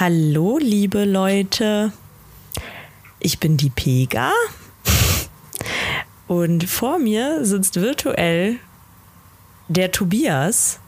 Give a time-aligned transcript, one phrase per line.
[0.00, 1.92] Hallo, liebe Leute.
[3.18, 4.32] Ich bin die Pega.
[6.26, 8.56] Und vor mir sitzt virtuell
[9.68, 10.80] der Tobias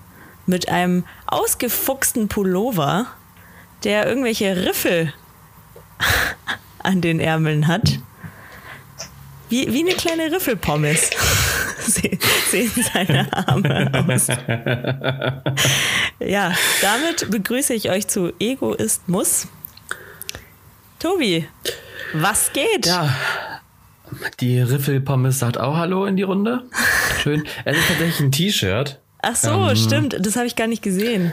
[0.46, 3.06] mit einem ausgefuchsten Pullover,
[3.84, 5.12] der irgendwelche Riffel
[6.82, 7.98] an den Ärmeln hat.
[9.50, 11.10] Wie, wie eine kleine Riffelpommes
[11.80, 12.18] sehen,
[12.94, 14.28] seine Arme aus.
[16.26, 19.02] Ja, damit begrüße ich euch zu Egoist
[20.98, 21.48] Tobi,
[22.14, 22.86] was geht?
[22.86, 23.14] Ja,
[24.40, 26.62] die Riffelpommes sagt auch Hallo in die Runde.
[27.22, 27.44] Schön.
[27.64, 29.00] Es ist tatsächlich ein T-Shirt.
[29.22, 30.16] Ach so, ähm, stimmt.
[30.20, 31.32] Das habe ich gar nicht gesehen.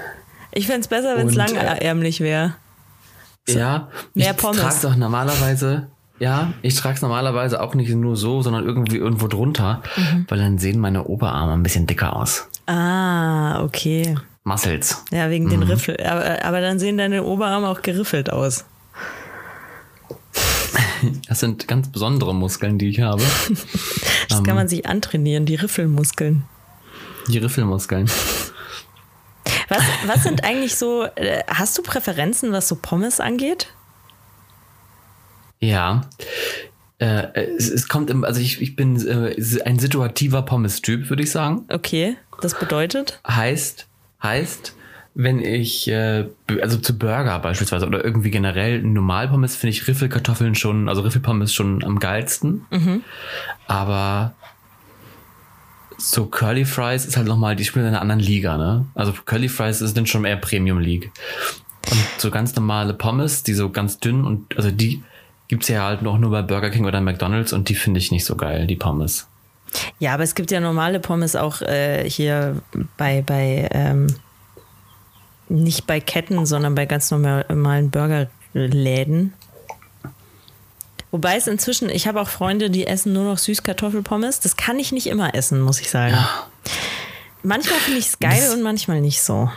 [0.52, 2.56] Ich fände es besser, wenn es langärmlich wäre.
[3.48, 4.60] So, ja, mehr ich Pommes.
[4.60, 5.88] trage doch normalerweise
[6.20, 10.26] ja, ich trage es normalerweise auch nicht nur so, sondern irgendwie irgendwo drunter, mhm.
[10.28, 12.50] weil dann sehen meine Oberarme ein bisschen dicker aus.
[12.68, 14.18] Ah, okay.
[14.50, 15.04] Muscles.
[15.12, 15.50] Ja, wegen mhm.
[15.52, 15.98] den Riffel.
[16.04, 18.66] Aber, aber dann sehen deine Oberarme auch geriffelt aus.
[21.28, 23.24] Das sind ganz besondere Muskeln, die ich habe.
[24.28, 26.44] Das um, kann man sich antrainieren, die Riffelmuskeln.
[27.30, 28.08] Die Riffelmuskeln.
[29.70, 33.74] Was, was sind eigentlich so, äh, hast du Präferenzen, was so Pommes angeht?
[35.60, 36.02] Ja.
[37.00, 41.32] Äh, es, es, kommt im, also ich, ich bin äh, ein situativer Pommes-Typ, würde ich
[41.32, 41.66] sagen.
[41.70, 43.20] Okay, das bedeutet?
[43.28, 43.89] Heißt,
[44.22, 44.76] heißt,
[45.16, 46.26] wenn ich, äh,
[46.62, 51.84] also zu Burger beispielsweise oder irgendwie generell Normalpommes finde ich Riffelkartoffeln schon, also Riffelpommes schon
[51.84, 52.66] am geilsten.
[52.70, 53.04] Mhm.
[53.68, 54.34] Aber
[55.98, 58.86] so Curly Fries ist halt nochmal, die spielen in einer anderen Liga, ne?
[58.96, 61.12] Also Curly Fries sind schon eher Premium League.
[61.92, 65.04] Und so ganz normale Pommes, die so ganz dünn und, also die,
[65.48, 68.12] gibt es ja halt noch nur bei Burger King oder McDonalds und die finde ich
[68.12, 69.28] nicht so geil, die Pommes.
[70.00, 72.62] Ja, aber es gibt ja normale Pommes auch äh, hier
[72.98, 74.08] bei, bei ähm,
[75.50, 79.34] nicht bei Ketten, sondern bei ganz normalen Burgerläden.
[81.12, 84.42] Wobei es inzwischen, ich habe auch Freunde, die essen nur noch Süßkartoffelpommes.
[84.42, 86.14] Das kann ich nicht immer essen, muss ich sagen.
[86.14, 86.48] Ja.
[87.42, 89.50] Manchmal finde ich es geil das und manchmal nicht so.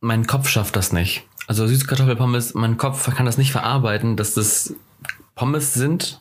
[0.00, 1.24] Mein Kopf schafft das nicht.
[1.46, 4.74] Also Süßkartoffelpommes, mein Kopf kann das nicht verarbeiten, dass das
[5.34, 6.20] Pommes sind,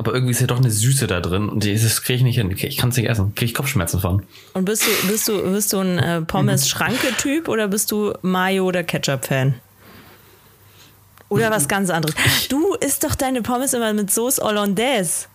[0.00, 2.50] aber irgendwie ist ja doch eine Süße da drin und das kriege ich nicht hin.
[2.56, 4.22] Ich kann es nicht essen, kriege ich Kopfschmerzen von.
[4.54, 8.82] Und bist du, bist du, bist du ein äh, Pommes-Schranke-Typ oder bist du Mayo- oder
[8.82, 9.56] Ketchup-Fan?
[11.28, 12.14] Oder was ganz anderes.
[12.48, 15.26] Du isst doch deine Pommes immer mit Sauce Hollandaise.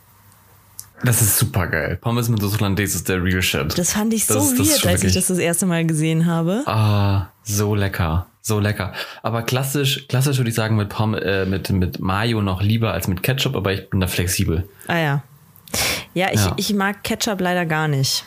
[1.03, 1.99] Das ist super geil.
[2.01, 3.77] Pommes mit Sauce Hollandaise ist der real shit.
[3.77, 6.63] Das fand ich so das, weird, als ich das das erste Mal gesehen habe.
[6.65, 8.25] Ah, so lecker.
[8.47, 8.93] So lecker.
[9.23, 13.07] Aber klassisch, klassisch würde ich sagen, mit, Pom äh, mit, mit Mayo noch lieber als
[13.07, 14.69] mit Ketchup, aber ich bin da flexibel.
[14.85, 15.23] Ah ja.
[16.13, 16.53] Ja, ich, ja.
[16.55, 18.23] ich mag Ketchup leider gar nicht.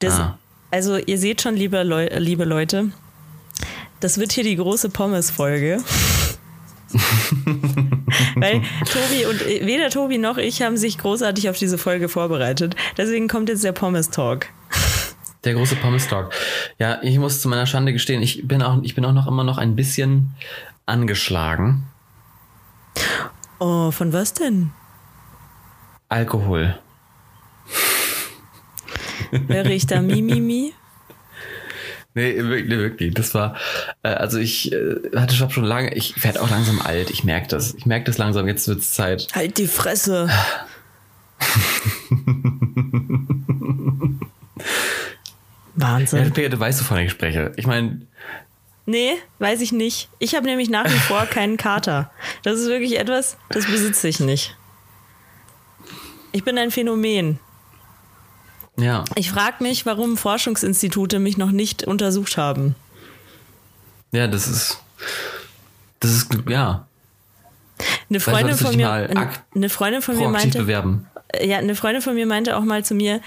[0.00, 0.38] Das, ah.
[0.72, 2.90] Also, ihr seht schon, liebe, Leu liebe Leute,
[4.00, 5.78] das wird hier die große Pommes-Folge.
[8.34, 12.74] Weil Tobi und weder Tobi noch ich haben sich großartig auf diese Folge vorbereitet.
[12.96, 14.48] Deswegen kommt jetzt der Pommes-Talk.
[15.44, 16.32] Der große Pommes Talk.
[16.78, 19.44] Ja, ich muss zu meiner Schande gestehen, ich bin auch, ich bin auch noch immer
[19.44, 20.34] noch ein bisschen
[20.86, 21.86] angeschlagen.
[23.58, 24.70] Oh, von was denn?
[26.08, 26.78] Alkohol.
[29.48, 30.74] Höre ich da Mimimi?
[32.14, 33.14] Nee, wirklich, wirklich.
[33.14, 33.54] Das war,
[34.02, 37.46] äh, also ich äh, hatte schon schon lange, ich werde auch langsam alt, ich merke
[37.48, 37.74] das.
[37.74, 39.28] Ich merke das langsam, jetzt wird es Zeit.
[39.32, 40.28] Halt die Fresse.
[45.74, 46.24] Wahnsinn.
[46.24, 47.52] Ja, Peter, du weißt, wovon ich spreche.
[47.56, 48.02] Ich meine.
[48.86, 50.08] Nee, weiß ich nicht.
[50.18, 52.10] Ich habe nämlich nach wie vor keinen Kater.
[52.42, 54.56] Das ist wirklich etwas, das besitze ich nicht.
[56.32, 57.38] Ich bin ein Phänomen.
[58.76, 59.04] Ja.
[59.14, 62.74] Ich frage mich, warum Forschungsinstitute mich noch nicht untersucht haben.
[64.12, 64.82] Ja, das ist.
[66.00, 66.86] Das ist, ja.
[68.08, 68.90] Eine Freundin von mir,
[69.54, 71.06] eine Freundin von mir meinte, bewerben.
[71.40, 73.20] ja, eine Freundin von mir meinte auch mal zu mir,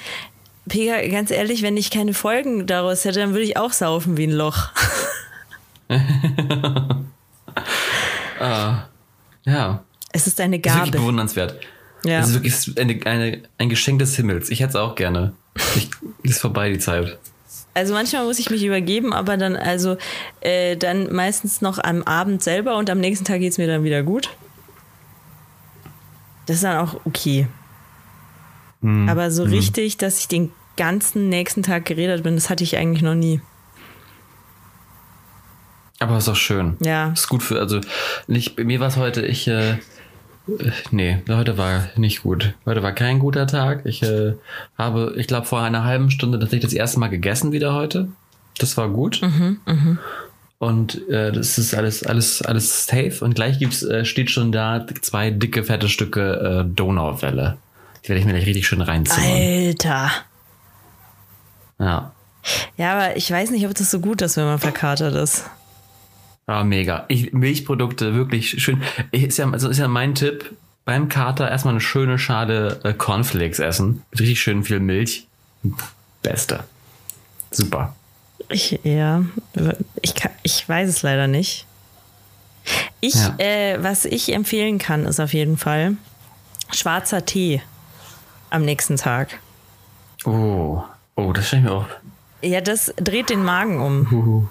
[0.68, 4.28] Pega, ganz ehrlich, wenn ich keine Folgen daraus hätte, dann würde ich auch saufen wie
[4.28, 4.70] ein Loch.
[5.90, 5.98] uh,
[9.46, 9.84] ja.
[10.12, 10.78] Es ist eine Gabe.
[10.78, 11.60] Das ist wirklich bewundernswert.
[12.06, 12.20] Ja.
[12.20, 14.50] Es ist wirklich eine, eine, ein Geschenk des Himmels.
[14.50, 15.34] Ich hätte es auch gerne.
[15.76, 15.90] Ich,
[16.24, 17.18] ist vorbei die Zeit.
[17.74, 19.98] Also manchmal muss ich mich übergeben, aber dann also
[20.42, 23.84] äh, dann meistens noch am Abend selber und am nächsten Tag geht es mir dann
[23.84, 24.30] wieder gut.
[26.46, 27.48] Das ist dann auch okay.
[28.84, 29.10] Mhm.
[29.10, 29.52] Aber so mhm.
[29.52, 33.42] richtig, dass ich den ganzen nächsten Tag geredet bin, das hatte ich eigentlich noch nie.
[36.00, 36.76] Aber ist auch schön.
[36.82, 37.12] Ja.
[37.14, 37.80] Ist gut für, also
[38.28, 39.78] nicht, mir war es heute, ich, äh,
[40.92, 42.54] nee, heute war nicht gut.
[42.66, 43.86] Heute war kein guter Tag.
[43.86, 44.34] Ich äh,
[44.78, 48.10] habe, ich glaube, vor einer halben Stunde tatsächlich das erste Mal gegessen wieder heute.
[48.58, 49.22] Das war gut.
[49.22, 49.98] Mhm, mh.
[50.60, 53.24] Und äh, das ist alles, alles, alles safe.
[53.24, 57.58] Und gleich gibt's, äh, steht schon da zwei dicke, fette Stücke äh, Donauwelle.
[58.04, 59.68] Die werde ich mir gleich richtig schön reinziehen.
[59.68, 60.12] Alter.
[61.80, 62.12] Ja.
[62.78, 65.46] Ja, aber ich weiß nicht, ob das so gut ist, wenn man verkatert ist.
[66.46, 67.06] Ah, mega.
[67.08, 68.82] Ich, Milchprodukte, wirklich schön.
[69.12, 70.54] Ich, ist, ja, also ist ja mein Tipp,
[70.84, 74.04] beim Kater erstmal eine schöne Schale äh, Cornflakes essen.
[74.12, 75.28] Mit richtig schön viel Milch.
[76.22, 76.66] Beste.
[77.52, 77.96] Super.
[78.50, 79.24] Ich, ja,
[80.02, 81.66] ich, kann, ich weiß es leider nicht.
[83.00, 83.36] Ich, Ja.
[83.38, 85.96] äh, was ich empfehlen kann, ist auf jeden Fall
[86.74, 87.62] schwarzer Tee
[88.54, 89.40] am nächsten Tag.
[90.26, 90.82] Oh.
[91.16, 91.86] Oh, das stelle ich mir auch.
[92.42, 94.50] Ja, das dreht den Magen um.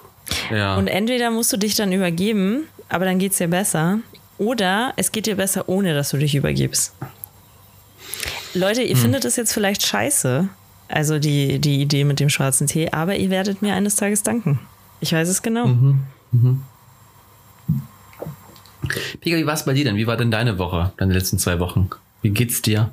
[0.51, 0.75] Ja.
[0.75, 3.99] Und entweder musst du dich dann übergeben, aber dann geht's dir besser.
[4.37, 6.93] Oder es geht dir besser, ohne dass du dich übergibst.
[8.53, 8.87] Leute, Hm.
[8.89, 10.47] ihr findet es jetzt vielleicht scheiße,
[10.87, 14.59] also die, die Idee mit dem schwarzen Tee, aber ihr werdet mir eines Tages danken.
[14.99, 15.67] Ich weiß es genau.
[15.67, 15.99] Mhm.
[19.21, 19.95] Pika, wie war es bei dir denn?
[19.95, 21.89] Wie war denn deine Woche, deine letzten zwei Wochen?
[22.23, 22.91] Wie geht's dir?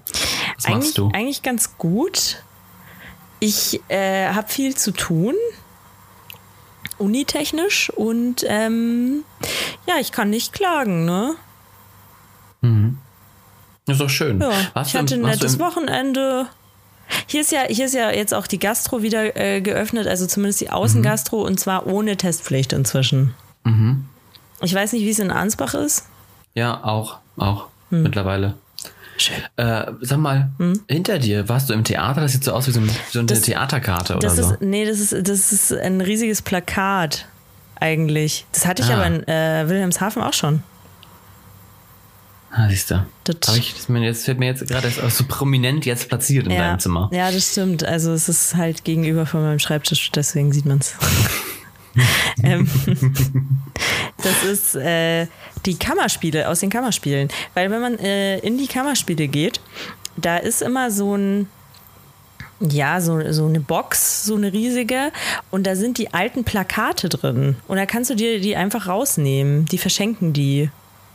[0.57, 1.11] Was eigentlich, machst du?
[1.15, 2.43] eigentlich ganz gut.
[3.39, 5.35] Ich äh, habe viel zu tun,
[6.99, 9.25] unitechnisch, und ähm,
[9.87, 11.35] ja, ich kann nicht klagen, ne?
[13.87, 14.41] Das ist doch schön.
[14.41, 16.47] Ja, ich hatte ein nettes Wochenende.
[17.27, 20.61] Hier ist ja, hier ist ja jetzt auch die Gastro wieder äh, geöffnet, also zumindest
[20.61, 20.67] Mhm.
[20.67, 23.35] die Außengastro und zwar ohne Testpflicht inzwischen.
[23.65, 24.05] Mhm.
[24.61, 26.07] Ich weiß nicht, wie es in Ansbach ist.
[26.55, 28.03] Ja, auch, auch Hm.
[28.03, 28.55] mittlerweile.
[29.57, 30.51] Äh, sag mal,
[30.89, 32.21] hinter dir, warst du im Theater?
[32.21, 34.53] Das sieht so aus wie so, ein, so eine Das- Theaterkarte oder so.
[34.53, 37.27] ist, nee, das ist, das ist ein riesiges Plakat
[37.77, 38.47] eigentlich.
[38.53, 38.95] Das hatte ich Ah.
[38.95, 40.63] aber in äh, Wilhelmshaven auch schon.
[42.53, 43.07] ah, siehst du.
[43.25, 46.59] Das- ich, das mir jetzt, fällt mir jetzt gerade so prominent jetzt platziert in ja,
[46.69, 47.09] deinem Zimmer.
[47.13, 47.85] ja, das stimmt.
[47.85, 50.95] Also es ist halt gegenüber von meinem Schreibtisch, deswegen sieht man es.
[52.45, 52.69] ähm,
[54.23, 55.27] das ist äh,
[55.67, 57.29] die Kammerspiele aus den Kammerspielen.
[57.55, 59.61] Weil wenn man äh, in die Kammerspiele geht,
[60.17, 61.49] da ist immer so ein,
[62.61, 65.13] ja, so, so eine Box, so eine riesige,
[65.51, 67.57] und da sind die alten Plakate drin.
[67.69, 69.65] Und da kannst du dir die einfach rausnehmen.
[69.67, 70.71] Die verschenken die,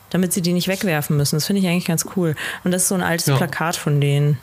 [0.10, 1.36] damit sie die nicht wegwerfen müssen.
[1.36, 2.36] Das finde ich eigentlich ganz cool.
[2.63, 3.38] Und das ist so ein altes Ja.
[3.38, 4.40] Plakat von denen.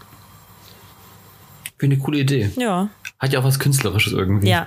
[1.78, 2.50] Finde eine coole Idee.
[2.56, 2.90] Ja.
[3.22, 4.48] Hat ja auch was Künstlerisches irgendwie.
[4.48, 4.66] Ja,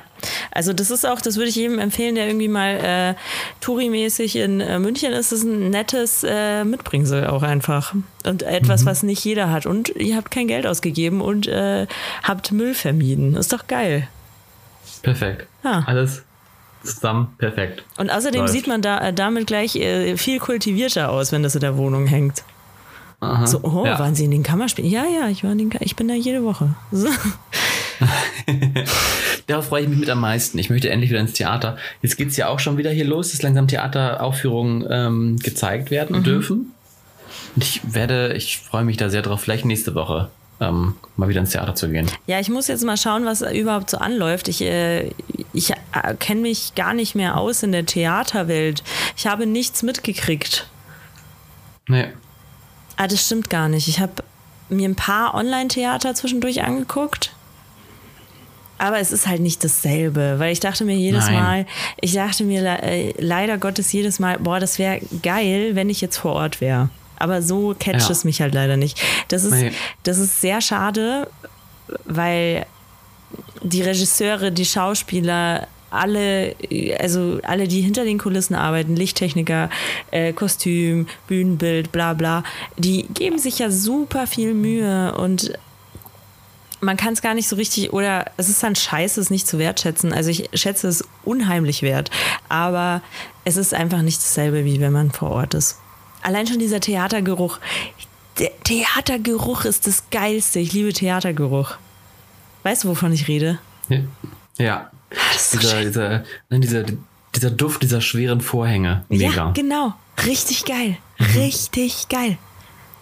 [0.52, 3.16] also das ist auch, das würde ich jedem empfehlen, der irgendwie mal äh,
[3.60, 5.34] Touri-mäßig in äh, München ist.
[5.34, 7.94] Das ist ein nettes äh, Mitbringsel auch einfach.
[8.26, 8.86] Und etwas, Mhm.
[8.86, 9.66] was nicht jeder hat.
[9.66, 11.86] Und ihr habt kein Geld ausgegeben und äh,
[12.24, 13.36] habt Müll vermieden.
[13.36, 14.08] Ist doch geil.
[15.04, 15.48] Perfekt.
[15.66, 15.84] Ja.
[15.86, 16.24] Alles
[16.82, 17.84] zusammen perfekt.
[17.98, 18.54] Und außerdem Läuft.
[18.54, 22.08] sieht man da äh, damit gleich äh, viel kultivierter aus, wenn das in der Wohnung
[22.08, 22.44] hängt.
[23.20, 23.48] Aha.
[23.48, 23.98] So, oh, ja.
[24.00, 24.90] waren Sie in den Kammerspielen?
[24.90, 26.74] Ja, ja, ich war in den Ka ich bin da jede Woche.
[26.94, 27.10] So.
[29.48, 30.58] Darauf freue ich mich mit am meisten.
[30.58, 31.78] Ich möchte endlich wieder ins Theater.
[32.02, 35.96] Jetzt geht es ja auch schon wieder hier los, dass langsam Theateraufführungen ähm, gezeigt Mhm.
[35.96, 36.72] werden dürfen.
[37.56, 40.30] Und ich werde, ich freue mich da sehr drauf, vielleicht nächste Woche
[40.62, 42.10] ähm, mal wieder ins Theater zu gehen.
[42.28, 44.48] Ja, ich muss jetzt mal schauen, was überhaupt so anläuft.
[44.48, 45.10] Ich, äh,
[45.54, 45.76] ich äh,
[46.20, 48.84] kenne mich gar nicht mehr aus in der Theaterwelt.
[49.18, 50.68] Ich habe nichts mitgekriegt.
[51.88, 52.08] Nee.
[52.98, 53.88] Ah, das stimmt gar nicht.
[53.90, 54.14] Ich habe
[54.70, 57.34] mir ein paar Online-Theater zwischendurch angeguckt.
[58.78, 61.34] Aber es ist halt nicht dasselbe, weil ich dachte mir jedes Nein.
[61.36, 61.66] Mal,
[62.02, 66.18] ich dachte mir äh, leider Gottes jedes Mal, boah, das wäre geil, wenn ich jetzt
[66.18, 66.90] vor Ort wäre.
[67.18, 68.12] Aber so catcht Ja.
[68.12, 69.00] es mich halt leider nicht.
[69.30, 69.72] Das ist, Nee.
[70.04, 71.28] das ist sehr schade,
[72.04, 72.66] weil
[73.64, 76.56] die Regisseure, die Schauspieler, alle,
[77.00, 79.70] also alle, die hinter den Kulissen arbeiten, Lichttechniker,
[80.12, 82.44] äh, Kostüm, Bühnenbild, bla bla,
[82.78, 85.54] die geben sich ja super viel Mühe und
[86.82, 89.58] man kann es gar nicht so richtig, oder es ist dann scheiße, es nicht zu
[89.60, 90.14] wertschätzen.
[90.14, 92.12] Also ich schätze es unheimlich wert,
[92.50, 93.02] aber
[93.44, 95.80] es ist einfach nicht dasselbe, wie wenn man vor Ort ist.
[96.22, 97.60] Allein schon dieser Theatergeruch.
[98.40, 100.60] Der Theatergeruch ist das Geilste.
[100.60, 101.76] Ich liebe Theatergeruch.
[102.64, 103.60] Weißt du, wovon ich rede?
[104.58, 104.90] Ja.
[105.36, 106.86] Ist so Dieser, dieser, dieser,
[107.36, 109.06] dieser Duft dieser schweren Vorhänge.
[109.10, 109.30] Mega.
[109.30, 109.94] Ja, genau.
[110.26, 110.98] Richtig geil.
[111.36, 112.38] Richtig geil.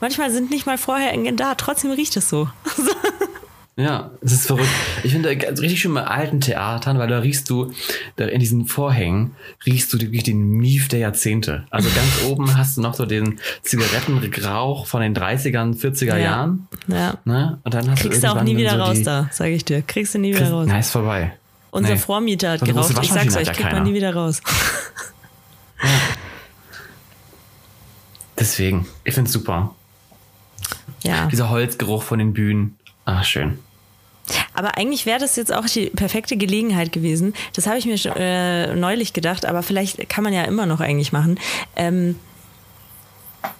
[0.01, 2.49] Manchmal sind nicht mal Vorhänge da, trotzdem riecht es so.
[3.75, 4.69] Ja, es ist verrückt.
[5.03, 7.71] Ich finde ganz richtig schön bei alten Theatern, weil da riechst du,
[8.17, 11.65] da in diesen Vorhängen riechst du wirklich den Mief der Jahrzehnte.
[11.71, 16.17] Also ganz oben hast du noch so den Zigarettenrauch von den 30ern, 40er Ja.
[16.17, 16.67] Jahren.
[16.87, 17.15] Ja.
[17.25, 17.57] Ne?
[17.63, 19.81] Und dann hast Kriegst du auch nie wieder so raus da, sage ich dir.
[19.81, 20.67] Kriegst du nie wieder raus.
[20.71, 21.33] Ist vorbei.
[21.71, 21.97] Unser Nee.
[21.97, 22.93] Vormieter hat geraucht.
[23.01, 24.39] Ich sag's euch, ja kriegt man nie wieder raus.
[28.37, 29.73] Deswegen, ich find's super.
[31.03, 31.25] Ja.
[31.27, 32.77] Dieser Holzgeruch von den Bühnen.
[33.05, 33.59] Ah, schön.
[34.53, 37.33] Aber eigentlich wäre das jetzt auch die perfekte Gelegenheit gewesen.
[37.55, 40.79] Das habe ich mir schon, äh, neulich gedacht, aber vielleicht kann man ja immer noch
[40.79, 41.39] eigentlich machen.
[41.75, 42.17] Ähm,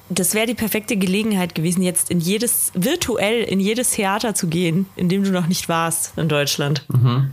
[0.09, 4.85] das wäre die perfekte Gelegenheit gewesen, jetzt in jedes, virtuell in jedes Theater zu gehen,
[4.95, 6.85] in dem du noch nicht warst in Deutschland.
[6.87, 7.31] Mhm.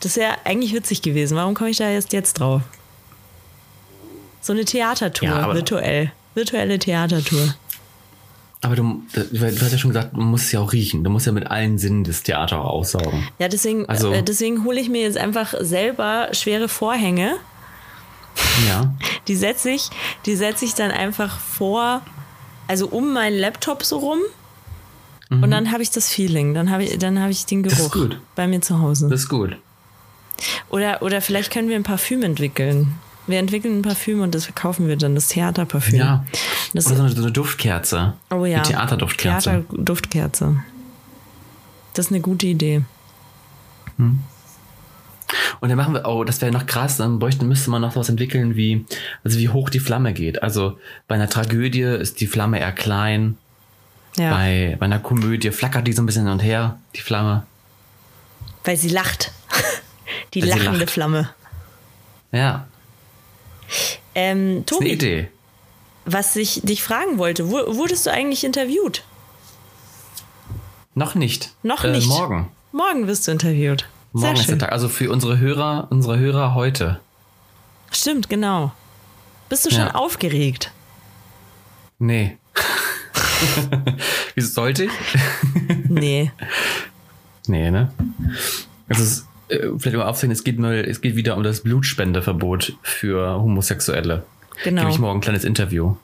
[0.00, 1.36] Das wäre eigentlich witzig gewesen.
[1.36, 2.62] Warum komme ich da jetzt, jetzt drauf?
[4.40, 6.10] So eine Theatertour, Ja, virtuell.
[6.34, 7.54] Virtuelle Theatertour.
[8.64, 11.02] Aber du, du hast ja schon gesagt, du musst es ja auch riechen.
[11.02, 13.26] Du musst ja mit allen Sinnen das Theater auch aussaugen.
[13.40, 17.34] Ja, deswegen, Also- äh, deswegen hole ich mir jetzt einfach selber schwere Vorhänge.
[18.68, 18.94] Ja.
[19.28, 19.90] Die setze ich,
[20.26, 22.02] die setze ich dann einfach vor,
[22.68, 24.18] also um meinen Laptop so rum.
[25.30, 27.68] Und dann habe ich das Feeling, dann habe ich, dann habe ich den Mhm.
[27.68, 27.96] Geruch
[28.34, 29.08] bei mir zu Hause.
[29.08, 29.56] Das ist gut.
[30.68, 32.94] Oder, oder vielleicht können wir ein Parfüm entwickeln.
[33.32, 35.98] Wir entwickeln ein Parfüm und das verkaufen wir dann, das Theaterparfüm.
[35.98, 36.26] Ja.
[36.74, 38.12] Das, Oder so eine, so eine Duftkerze.
[38.30, 38.60] oh ja.
[38.60, 39.64] Die Theaterduftkerze.
[39.68, 40.62] Theaterduftkerze.
[41.94, 42.82] Das ist eine gute Idee.
[43.96, 44.20] Und
[45.62, 48.54] dann machen wir, oh, das wäre noch krass, dann bräuchten, müsste man noch was entwickeln,
[48.54, 48.84] wie,
[49.24, 50.42] also wie hoch die Flamme geht.
[50.42, 53.38] Also bei einer Tragödie ist die Flamme eher klein.
[54.18, 54.30] Ja.
[54.30, 57.46] Bei, bei einer Komödie flackert die so ein bisschen hin und her, die Flamme.
[58.64, 59.32] Weil sie lacht.
[60.34, 60.90] Die Weil lachende lacht.
[60.90, 61.30] Flamme.
[62.30, 62.66] Ja,
[64.14, 65.28] Ähm, ist eine Tobi, Idee.
[66.04, 69.04] was ich dich fragen wollte, wu- wurdest du eigentlich interviewt?
[70.94, 71.54] Noch nicht.
[71.62, 72.08] Noch äh, nicht.
[72.08, 72.50] Morgen.
[72.72, 73.88] Morgen wirst du interviewt.
[74.12, 74.58] Morgen Sehr ist der schön.
[74.58, 74.72] Tag.
[74.72, 77.00] Also für unsere Hörer, unsere Hörer heute.
[77.90, 78.72] Stimmt, genau.
[79.48, 79.94] Bist du schon Ja.
[79.94, 80.70] aufgeregt?
[81.98, 82.36] Nee.
[84.34, 84.90] Wieso sollte ich?
[85.88, 86.30] Nee.
[87.48, 87.92] Nee, ne?
[88.86, 89.26] Es ist,
[89.78, 94.24] vielleicht mal aufzeigen, es geht, mal, es geht wieder um das Blutspendeverbot für Homosexuelle.
[94.64, 94.82] Genau.
[94.82, 95.96] Gebe ich morgen ein kleines Interview.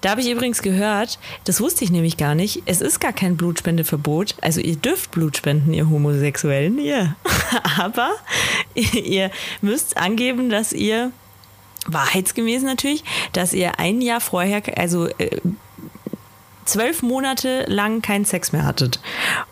[0.00, 3.36] Da habe ich übrigens gehört, das wusste ich nämlich gar nicht, es ist gar kein
[3.36, 4.36] Blutspendeverbot.
[4.40, 7.16] Also ihr dürft Blut spenden, ihr Homosexuellen, ihr.
[7.78, 8.10] Aber
[8.74, 11.10] ihr müsst angeben, dass ihr,
[11.86, 15.40] wahrheitsgemäß natürlich, dass ihr ein Jahr vorher, also äh,
[16.64, 19.00] zwölf Monate lang keinen Sex mehr hattet.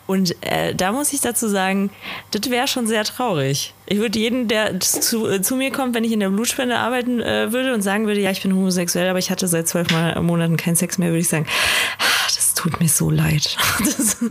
[0.07, 1.89] Und äh, da muss ich dazu sagen,
[2.31, 3.73] das wäre schon sehr traurig.
[3.85, 7.21] Ich würde jeden, der zu, äh, zu mir kommt, wenn ich in der Blutspende arbeiten
[7.21, 9.87] äh, würde und sagen würde, ja, ich bin homosexuell, aber ich hatte seit zwölf
[10.21, 11.45] Monaten keinen Sex mehr, würde ich sagen,
[11.99, 12.03] "Ah,
[12.35, 13.57] das tut mir so leid.
[13.79, 14.17] Das,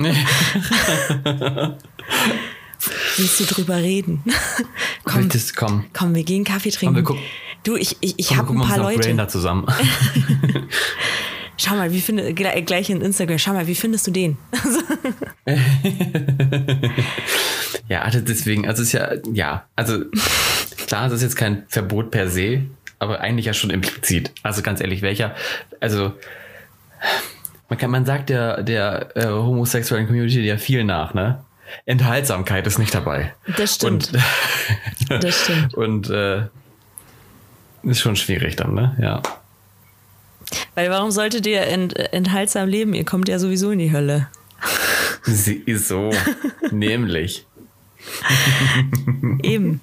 [3.17, 4.23] willst du drüber reden?
[5.05, 6.97] komm, Das, komm, komm, wir gehen Kaffee trinken.
[6.97, 7.23] wir gucken-
[7.63, 9.01] du, ich, ich, ich komm wir habe ein paar Leute.
[9.01, 9.67] Grindr zusammen.
[11.63, 14.37] Schau mal, wie finde, gleich gleich in Instagram, schau mal, wie findest du den?
[17.89, 20.05] ja, also deswegen, also es ist ja, ja, also
[20.89, 22.63] klar, es ist jetzt kein Verbot per se,
[22.99, 24.33] aber eigentlich ja schon implizit.
[24.43, 25.37] Also ganz ehrlich, welcher,
[25.79, 26.13] also
[27.69, 31.45] man kann, man sagt der, der äh, homosexuellen Community ja viel nach, ne?
[31.87, 33.35] Enthaltsamkeit ist nicht dabei.
[33.57, 34.13] Das stimmt.
[34.13, 34.23] Und,
[35.23, 35.75] Das stimmt.
[35.75, 36.43] und äh,
[37.85, 38.97] ist schon schwierig dann, ne?
[39.01, 39.23] Ja.
[40.75, 42.95] Weil warum solltet ihr ent, enthaltsam leben?
[42.95, 44.29] Ihr kommt ja sowieso in die Hölle.
[45.25, 46.11] Sie ist so,
[46.71, 47.47] nämlich.
[49.43, 49.81] Eben.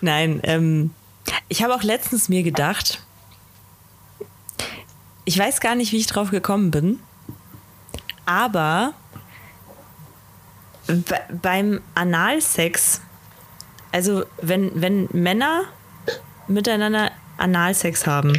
[0.00, 0.90] Nein, ähm,
[1.48, 3.00] ich habe auch letztens mir gedacht,
[5.24, 7.00] ich weiß gar nicht, wie ich drauf gekommen bin,
[8.24, 8.94] aber
[10.86, 13.02] be beim Analsex,
[13.92, 15.64] also wenn, wenn Männer
[16.46, 18.34] miteinander Analsex haben,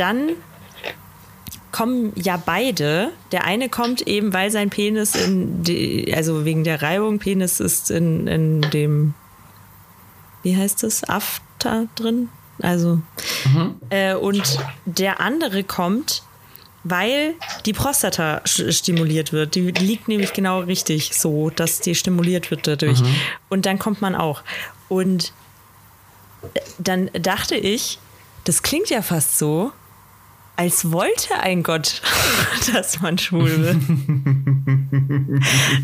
[0.00, 0.30] dann
[1.72, 3.12] kommen ja beide.
[3.32, 7.90] Der eine kommt eben, weil sein Penis in die, also wegen der Reibung, Penis ist
[7.90, 9.14] in, in dem,
[10.42, 12.28] wie heißt es, After drin?
[12.62, 13.00] Also,
[13.90, 16.22] äh, und der andere kommt,
[16.82, 17.34] weil
[17.66, 19.54] die Prostata stimuliert wird.
[19.54, 23.00] Die liegt nämlich genau richtig so, dass die stimuliert wird dadurch.
[23.48, 24.42] Und dann kommt man auch.
[24.88, 25.32] Und
[26.78, 27.98] dann dachte ich,
[28.44, 29.72] das klingt ja fast so,
[30.60, 32.02] als wollte ein Gott,
[32.74, 33.78] dass man schwul wird.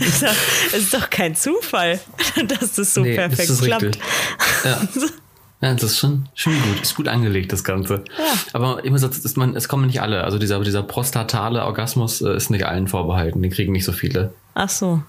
[0.01, 1.99] Es ist, doch, ist doch kein Zufall,
[2.49, 3.85] dass das so Nee, perfekt das klappt.
[3.85, 4.03] richtig.
[4.65, 4.79] Ja.
[5.63, 6.83] ja, das ist schon, schon gut.
[6.83, 8.05] Ist gut angelegt, das Ganze.
[8.53, 10.25] Aber immer so, ist man, es kommen nicht alle.
[10.25, 13.41] Also dieser, dieser prostatale Orgasmus äh, ist nicht allen vorbehalten.
[13.41, 14.35] Den kriegen nicht so viele.
[14.53, 15.03] Ach so.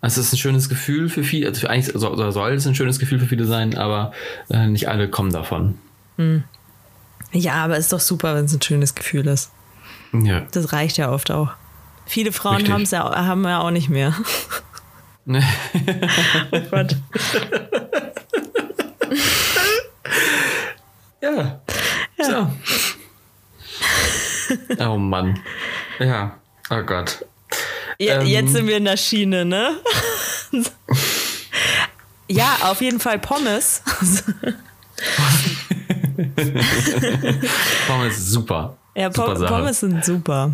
[0.00, 2.68] Also es ist ein schönes Gefühl für viele, also für eigentlich so, oder soll es
[2.68, 4.12] ein schönes Gefühl für viele sein, aber
[4.48, 5.76] äh, nicht alle kommen davon.
[7.34, 9.50] Ja, aber ist doch super, wenn es ein schönes Gefühl ist.
[10.12, 10.42] Ja.
[10.52, 11.50] Das reicht ja oft auch.
[12.06, 14.14] Viele Frauen haben's ja, haben ja auch nicht mehr.
[15.26, 16.96] Oh Gott.
[21.22, 21.60] Ja.
[22.22, 22.50] So.
[24.78, 25.40] Oh Mann.
[25.98, 26.36] Ja.
[26.70, 27.24] Oh Gott.
[27.98, 29.80] Ja, Ähm, Jetzt sind wir in der Schiene, ne?
[32.28, 33.82] ja, auf jeden Fall Pommes.
[37.86, 38.76] Pommes ist super.
[38.94, 39.46] Ja, super Pom.
[39.46, 40.52] Pommes sind super.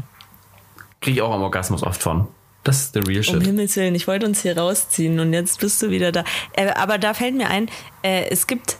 [1.01, 2.29] Kriege ich auch am Orgasmus oft von.
[2.63, 3.43] Das ist der real Um shit.
[3.43, 6.25] Himmels Willen, ich wollte uns hier rausziehen und jetzt bist du wieder da.
[6.53, 7.71] Äh, aber da fällt mir ein,
[8.03, 8.77] äh, es gibt.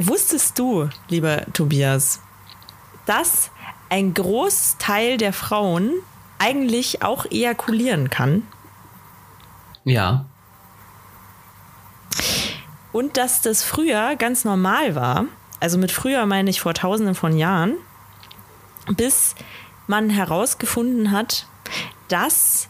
[0.00, 2.20] Wusstest du, lieber Tobias,
[3.04, 3.50] dass
[3.88, 5.90] ein Großteil der Frauen
[6.38, 8.42] eigentlich auch ejakulieren kann?
[9.84, 10.26] Ja.
[12.92, 15.24] Und dass das früher ganz normal war,
[15.60, 17.74] also mit früher meine ich vor tausenden von Jahren,
[18.96, 19.34] bis
[19.86, 21.46] man herausgefunden hat,
[22.08, 22.68] dass,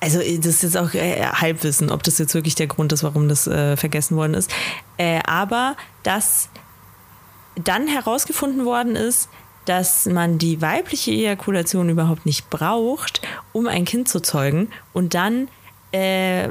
[0.00, 3.28] also das ist jetzt auch äh, Halbwissen, ob das jetzt wirklich der Grund ist, warum
[3.28, 4.50] das äh, vergessen worden ist,
[4.96, 6.48] äh, aber dass
[7.56, 9.28] dann herausgefunden worden ist,
[9.68, 13.20] dass man die weibliche Ejakulation überhaupt nicht braucht,
[13.52, 14.70] um ein Kind zu zeugen.
[14.94, 15.48] Und dann
[15.92, 16.48] äh,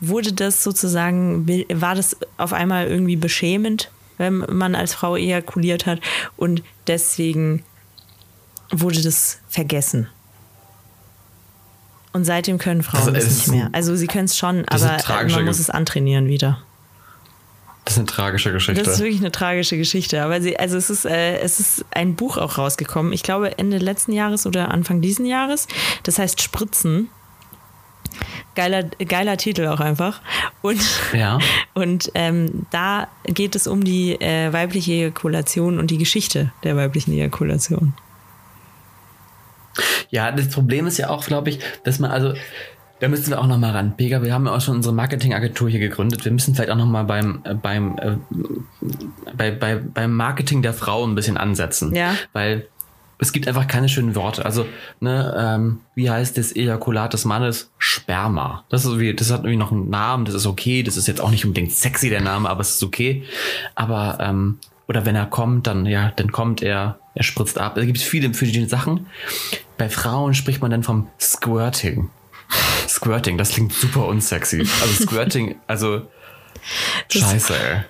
[0.00, 6.00] wurde das sozusagen, war das auf einmal irgendwie beschämend, wenn man als Frau ejakuliert hat
[6.36, 7.64] und deswegen
[8.70, 10.08] wurde das vergessen.
[12.12, 13.70] Und seitdem können Frauen Also, das, es nicht mehr.
[13.72, 16.62] Also sie können es schon, das aber man muss es antrainieren wieder.
[17.84, 18.82] Das ist eine tragische Geschichte.
[18.82, 20.22] Das ist wirklich eine tragische Geschichte.
[20.22, 23.12] Aber sie, also es ist, äh, es ist ein Buch auch rausgekommen.
[23.12, 25.66] Ich glaube Ende letzten Jahres oder Anfang diesen Jahres.
[26.04, 27.08] Das heißt Spritzen.
[28.54, 30.20] Geiler, geiler Titel auch einfach.
[30.60, 30.80] Und,
[31.12, 31.38] Ja.
[31.74, 37.12] und ähm, da geht es um die äh, weibliche Ejakulation und die Geschichte der weiblichen
[37.12, 37.94] Ejakulation.
[40.10, 42.34] Ja, das Problem ist ja auch, glaube ich, dass man, also,
[43.00, 43.96] da müssen wir auch noch mal ran.
[43.96, 46.24] Pega, wir haben ja auch schon unsere Marketingagentur hier gegründet.
[46.24, 48.16] Wir müssen vielleicht auch noch mal beim, äh, beim, äh,
[49.36, 51.94] bei, bei, beim Marketing der Frau ein bisschen ansetzen.
[51.94, 52.14] Ja.
[52.32, 52.68] Weil
[53.22, 54.44] es gibt einfach keine schönen Worte.
[54.44, 54.66] Also,
[54.98, 57.70] ne, ähm, wie heißt das Ejakulat des Mannes?
[57.78, 58.64] Sperma.
[58.68, 60.82] Das ist irgendwie, das hat irgendwie noch einen Namen, das ist okay.
[60.82, 63.22] Das ist jetzt auch nicht unbedingt sexy, der Name, aber es ist okay.
[63.76, 67.76] Aber, ähm, oder wenn er kommt, dann, ja, dann kommt er, er spritzt ab.
[67.76, 69.06] Es gibt viele verschiedene Sachen.
[69.78, 72.10] Bei Frauen spricht man dann vom Squirting.
[72.88, 74.66] Squirting, das klingt super unsexy.
[74.80, 76.02] Also Squirting, also
[77.08, 77.84] scheiße, ey.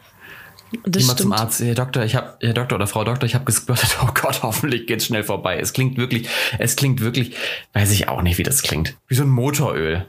[0.85, 1.32] Das mal zum.
[1.32, 3.96] Arzt, Herr Doktor, ich habe, Herr Doktor oder Frau Doktor, ich habe gesquirtet.
[4.02, 5.58] Oh Gott, hoffentlich geht's schnell vorbei.
[5.58, 7.35] Es klingt wirklich, es klingt wirklich,
[7.72, 8.96] weiß ich auch nicht, wie das klingt.
[9.08, 10.06] Wie so ein Motoröl.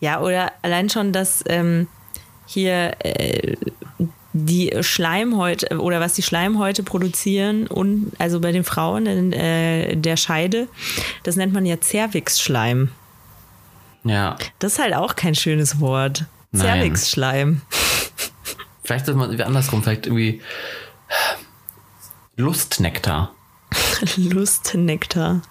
[0.00, 1.88] Ja, oder allein schon, dass ähm,
[2.46, 3.56] hier äh,
[4.32, 10.16] die Schleimhäute oder was die Schleimhäute produzieren und also bei den Frauen in äh, der
[10.16, 10.68] Scheide,
[11.22, 12.90] das nennt man ja Zervixschleim.
[14.04, 16.26] Ja, Das ist halt auch kein schönes Wort.
[16.54, 17.62] Zervixschleim.
[18.86, 20.40] Vielleicht sollte man irgendwie andersrum, vielleicht irgendwie
[22.36, 23.32] Lustnektar.
[24.16, 25.42] Lustnektar.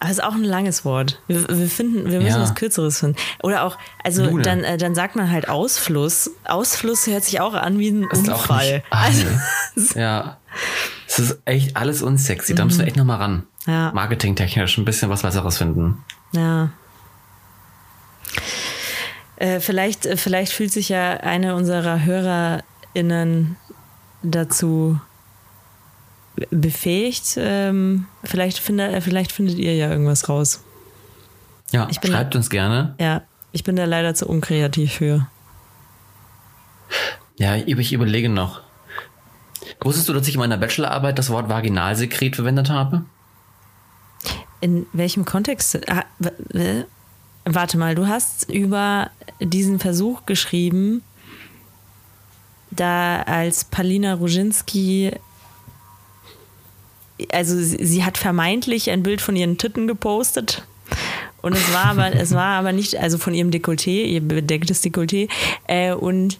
[0.00, 1.20] Aber es ist auch ein langes Wort.
[1.28, 2.42] Wir, wir finden, wir müssen Ja.
[2.42, 3.16] was Kürzeres finden.
[3.42, 6.30] Oder auch, also dann, äh, dann sagt man halt Ausfluss.
[6.44, 8.74] Ausfluss hört sich auch an wie ein Ist auch Unfall.
[8.74, 9.26] nicht- also.
[9.98, 10.38] Ja.
[11.06, 12.54] Es ist echt alles unsexy.
[12.54, 13.46] Da müssen wir echt noch mal ran.
[13.66, 13.72] Mhm.
[13.72, 13.92] Ja.
[13.94, 16.04] Marketingtechnisch ein bisschen was Besseres finden.
[16.32, 16.70] Ja.
[19.44, 23.56] Äh, vielleicht, äh, vielleicht fühlt sich ja eine unserer HörerInnen
[24.22, 24.98] dazu
[26.50, 27.34] befähigt.
[27.36, 30.64] Ähm, vielleicht, finde, äh, vielleicht findet ihr ja irgendwas raus.
[31.72, 32.94] Ja, schreibt uns gerne.
[32.98, 33.20] Ja,
[33.52, 35.28] ich bin da leider zu unkreativ für.
[37.36, 38.62] Ja, ich überlege noch.
[39.82, 43.04] Wusstest du, dass ich in meiner Bachelorarbeit das Wort Vaginalsekret verwendet habe?
[44.62, 45.78] In welchem Kontext?
[45.90, 46.04] Ah,
[47.44, 51.02] warte mal, du hast über diesen Versuch geschrieben,
[52.70, 55.12] da als Palina Ruzinski,
[57.30, 60.66] also sie, sie hat vermeintlich ein Bild von ihren Titten gepostet.
[61.42, 65.28] Und es war aber, es war aber nicht, also von ihrem Dekolleté, ihr bedecktes Dekolleté.
[65.66, 66.38] Äh, und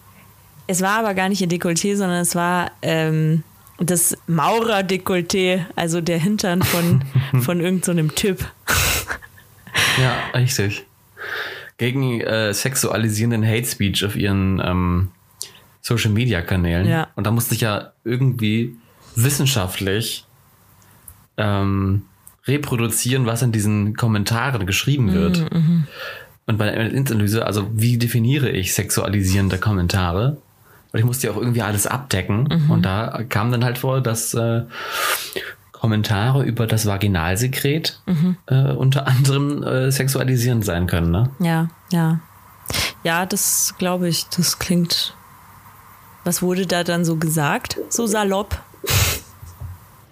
[0.66, 3.44] es war aber gar nicht ihr Dekolleté, sondern es war ähm,
[3.78, 7.04] das Maurer-Dekolleté, also der Hintern von,
[7.42, 8.50] von irgendeinem so Typ.
[10.00, 10.86] Ja, richtig.
[11.76, 15.10] Gegen äh, sexualisierenden Hate Speech auf ihren ähm,
[15.80, 16.88] Social Media Kanälen.
[16.88, 17.08] Ja.
[17.16, 18.76] Und da musste ich ja irgendwie
[19.16, 20.24] wissenschaftlich
[21.36, 22.02] ähm,
[22.46, 25.46] reproduzieren, was in diesen Kommentaren geschrieben wird.
[26.46, 30.36] Und bei der Intanalyse, also wie definiere ich sexualisierende Kommentare?
[30.92, 32.46] Und ich musste ja auch irgendwie alles abdecken.
[32.68, 34.62] Und da kam dann halt vor, dass äh,
[35.84, 38.00] Kommentare über das Vaginalsekret
[38.46, 41.10] äh, unter anderem äh, sexualisierend sein können.
[41.10, 41.28] Ne?
[41.40, 42.20] Ja, ja.
[43.02, 45.14] Ja, das glaube ich, das klingt.
[46.24, 47.76] Was wurde da dann so gesagt?
[47.90, 48.58] So salopp?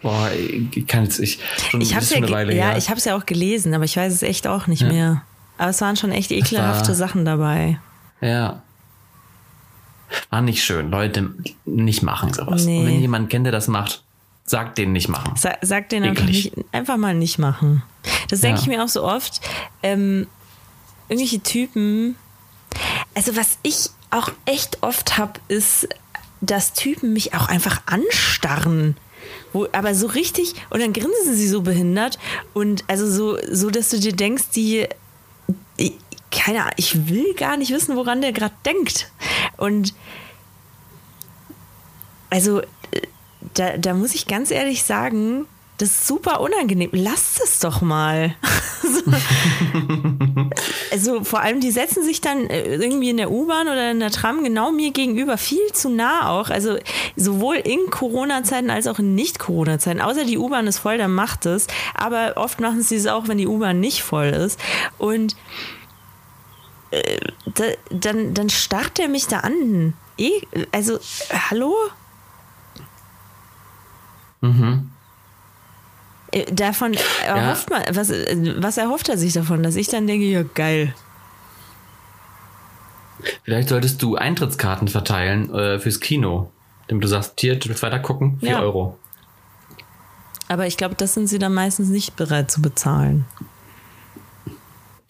[0.02, 1.38] Boah, ich kann jetzt, ich,
[1.70, 2.76] schon, Ich habe ist ja, Weile ja, her.
[2.76, 5.22] ich habe es ja auch gelesen, aber ich weiß es echt auch nicht mehr.
[5.56, 7.78] Aber es waren schon echt ekelhafte war- Sachen dabei.
[8.20, 8.61] Ja.
[10.28, 10.90] War nicht schön.
[10.90, 11.30] Leute,
[11.64, 12.66] nicht machen sowas.
[12.66, 12.80] Nee.
[12.80, 14.04] Und wenn jemand kennt, der das macht,
[14.44, 15.35] sagt denen nicht machen.
[15.37, 17.83] Sa sag denen einfach, nicht, einfach mal nicht machen.
[18.28, 18.62] Das denke Ja.
[18.62, 19.40] ich mir auch so oft.
[19.83, 20.26] Ähm,
[21.09, 22.16] irgendwelche Typen.
[23.14, 25.88] Also, was ich auch echt oft habe, ist,
[26.40, 28.96] dass Typen mich auch einfach anstarren.
[29.52, 32.18] Wo, aber so richtig, und dann grinsen sie so behindert.
[32.55, 34.88] Und also so, so dass du dir denkst, die.
[35.76, 35.92] Ich,
[36.31, 39.11] keine Ahnung, ich will gar nicht wissen, woran der gerade denkt.
[39.59, 39.94] Und
[42.31, 42.62] also
[43.55, 45.46] da, da muss ich ganz ehrlich sagen,
[45.78, 46.90] das ist super unangenehm.
[46.92, 48.37] Lasst es doch mal.
[50.92, 54.12] also vor allem, die setzen sich dann äh, irgendwie in der U-Bahn oder in der
[54.12, 56.50] Tram genau mir gegenüber, viel zu nah auch.
[56.50, 56.78] Also
[57.16, 60.00] sowohl in Corona-Zeiten als auch in Nicht-Corona-Zeiten.
[60.00, 61.66] Außer die U-Bahn ist voll, dann macht es.
[61.94, 64.61] Aber oft machen sie es auch, wenn die U-Bahn nicht voll ist.
[64.98, 65.35] Und
[66.92, 67.18] äh,
[67.55, 69.94] da, dann, dann starrt er mich da an.
[70.16, 71.74] Eh, also, äh, hallo?
[76.33, 80.42] Äh, Davon erhofft man, was, was erhofft er sich davon, dass ich dann denke, ja
[80.42, 80.94] geil.
[83.44, 86.50] Vielleicht solltest du Eintrittskarten verteilen äh, fürs Kino.
[86.88, 88.38] Damit du sagst, hier, du willst weiter gucken?
[88.40, 88.61] 4 Ja.
[88.61, 88.98] Euro.
[90.48, 93.24] Aber ich glaube, das sind sie dann meistens nicht bereit zu bezahlen.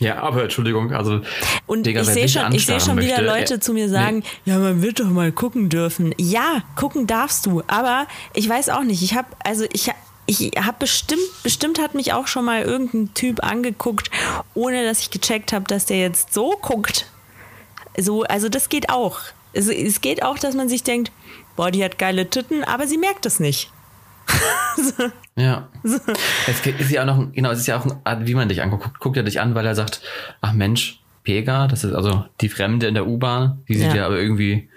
[0.01, 1.21] Ja, aber Entschuldigung, also.
[1.67, 3.93] Und Digga, ich sehe schon, ich anstarren schon wieder möchte, Leute äh, zu mir nee.
[3.93, 6.15] sagen, ja, man wird doch mal gucken dürfen.
[6.19, 9.03] Ja, gucken darfst du, aber ich weiß auch nicht.
[9.03, 9.91] Ich habe also ich
[10.27, 14.11] ich habe bestimmt bestimmt hat mich auch schon mal irgendein Typ angeguckt,
[14.55, 17.07] ohne dass ich gecheckt habe, dass der jetzt so guckt.
[17.97, 19.21] So, also das geht auch.
[19.53, 21.13] Es, es geht auch, dass man sich denkt,
[21.57, 23.71] boah, die hat geile Titten, aber sie merkt es nicht.
[25.37, 25.69] Ja.
[26.47, 28.49] Es ist ja auch noch, ein- genau, es ist ja auch eine Art, wie man
[28.51, 28.85] dich anguckt.
[28.85, 30.03] Guckt, guckt er dich an, weil er sagt,
[30.43, 33.95] ach Mensch, Pega, das ist also die Fremde in der U-Bahn, die sieht Ja.
[33.95, 34.69] ja aber irgendwie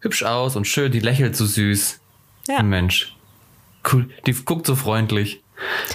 [0.00, 1.98] hübsch aus und schön, die lächelt so süß.
[2.48, 2.62] Ja.
[2.62, 3.16] Mensch.
[3.90, 5.42] Cool, die guckt so freundlich.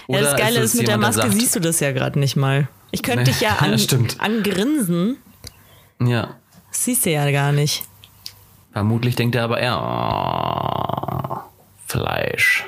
[0.07, 1.91] Ja, das Oder Geile es ist, mit der jemand, Maske sagt, siehst du das ja
[1.93, 2.67] gerade nicht mal.
[2.91, 4.19] Ich könnte Nee, dich ja ja, an, stimmt.
[4.19, 5.17] angrinsen.
[6.01, 6.35] Ja.
[6.71, 7.83] Das siehst du ja gar nicht.
[8.73, 11.39] Vermutlich denkt er aber eher, oh,
[11.87, 12.65] Fleisch.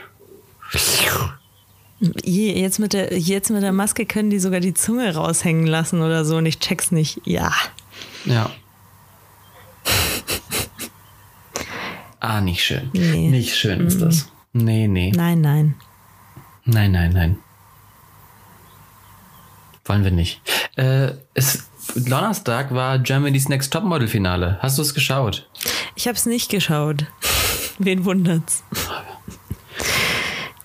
[2.23, 6.01] Je- Jetzt mit, der, jetzt mit der Maske können die sogar die Zunge raushängen lassen
[6.01, 7.21] oder so und ich check's nicht.
[7.25, 7.51] Ja.
[8.25, 8.49] Ja.
[12.19, 12.89] ah, nicht schön.
[12.93, 13.25] Nee.
[13.27, 13.31] Mhm.
[13.31, 14.29] Nicht schön ist das.
[14.53, 15.11] Nee, nee.
[15.15, 15.75] Nein, nein.
[16.65, 17.37] Nein, nein, nein.
[19.85, 20.41] Wollen wir nicht.
[20.75, 24.57] Äh, es, Donnerstag war Germany's Next Topmodel Finale.
[24.61, 25.49] Hast du es geschaut?
[25.95, 27.05] Ich hab's nicht geschaut.
[27.79, 28.63] Wen wundert's?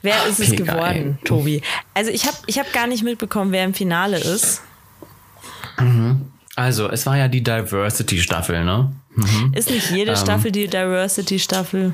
[0.06, 1.24] Wer ist es Mega, geworden, ey.
[1.24, 1.62] Tobi?
[1.94, 4.62] Also ich habe ich hab gar nicht mitbekommen, wer im Finale ist.
[6.54, 8.92] Also, es war ja die Diversity-Staffel, ne?
[9.52, 10.16] Ist nicht jede Ähm.
[10.16, 11.92] Staffel die Diversity-Staffel?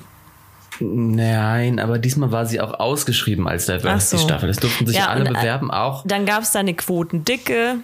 [0.78, 3.78] Nein, aber diesmal war sie auch ausgeschrieben als Ach so.
[3.78, 4.48] Diversity-Staffel.
[4.50, 6.04] Es durften sich Ja, alle äh, bewerben, auch.
[6.06, 7.76] Dann gab es da eine Quotendicke,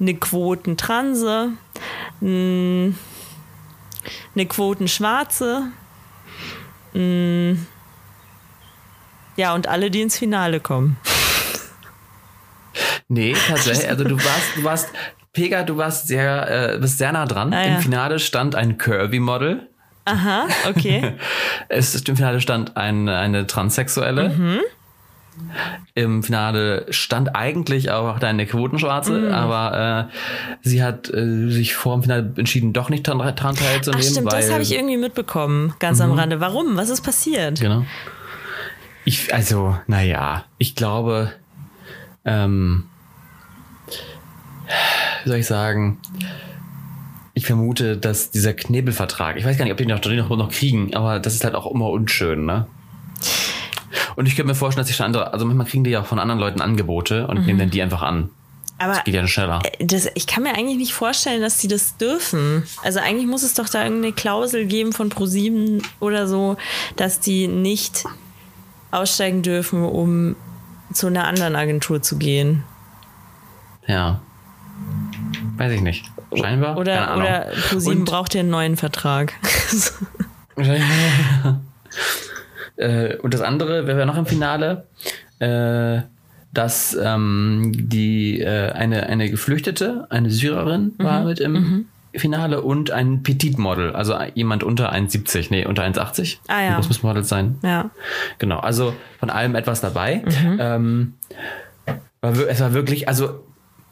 [0.00, 1.50] eine Quotentranse,
[2.20, 2.92] eine
[4.48, 5.62] Quotenschwarze.
[6.94, 7.56] mh,
[9.38, 10.96] Ja, und alle, die ins Finale kommen.
[13.08, 13.88] Nee, tatsächlich.
[13.88, 14.88] Also du warst, du warst,
[15.32, 17.52] Pega, du warst sehr, äh, bist sehr nah dran.
[17.52, 17.76] Ah, ja.
[17.76, 19.68] Im Finale stand ein Curvy-Model.
[20.04, 21.14] Aha, okay.
[21.68, 24.30] Es im Finale stand ein, eine Transsexuelle.
[24.30, 24.58] Mhm.
[25.94, 29.32] Im Finale stand eigentlich auch eine Quotenschwarze, Mhm.
[29.32, 33.84] aber äh, sie hat äh, sich vor dem Finale entschieden, doch nicht dran, teilzunehmen.
[33.94, 36.40] Ach stimmt, weil, das habe ich irgendwie mitbekommen, ganz am Rande.
[36.40, 36.76] Warum?
[36.76, 37.60] Was ist passiert?
[37.60, 37.84] Genau.
[39.08, 41.32] Ich, also, naja, ich glaube,
[42.26, 42.84] ähm,
[45.24, 45.98] wie soll ich sagen,
[47.32, 50.50] ich vermute, dass dieser Knebelvertrag, ich weiß gar nicht, ob die noch, die noch, noch
[50.50, 52.66] kriegen, aber das ist halt auch immer unschön, ne?
[54.16, 56.06] Und ich könnte mir vorstellen, dass sich schon andere, also manchmal kriegen die ja auch
[56.06, 58.28] von anderen Leuten Angebote und nehmen dann die einfach an.
[58.76, 59.62] Aber Geht ja schneller.
[59.80, 62.64] das, ich kann mir eigentlich nicht vorstellen, dass die das dürfen.
[62.82, 66.58] Also eigentlich muss es doch da irgendeine Klausel geben von ProSieben oder so,
[66.96, 68.04] dass die nicht
[68.90, 70.36] aussteigen dürfen, um
[70.92, 72.64] zu einer anderen Agentur zu gehen.
[73.86, 74.20] Ja.
[75.56, 76.10] Weiß ich nicht.
[76.34, 76.76] Scheinbar.
[76.76, 79.32] Oder, oder ProSieben braucht ja einen neuen Vertrag.
[82.76, 84.86] äh, und das andere, wer wäre noch im Finale?
[85.38, 86.02] Äh,
[86.52, 91.86] dass ähm, die äh, eine, eine Geflüchtete, eine Syrerin, war mit im
[92.18, 96.38] Finale und ein Petit-Model, also jemand unter 1,70, nee, unter 1,80.
[96.48, 96.76] Ah, ja.
[96.76, 97.58] Muss Model sein.
[97.62, 97.90] Ja.
[98.38, 100.22] Genau, also von allem etwas dabei.
[100.24, 100.58] Mhm.
[100.60, 101.14] Ähm,
[102.20, 103.40] es war wirklich, also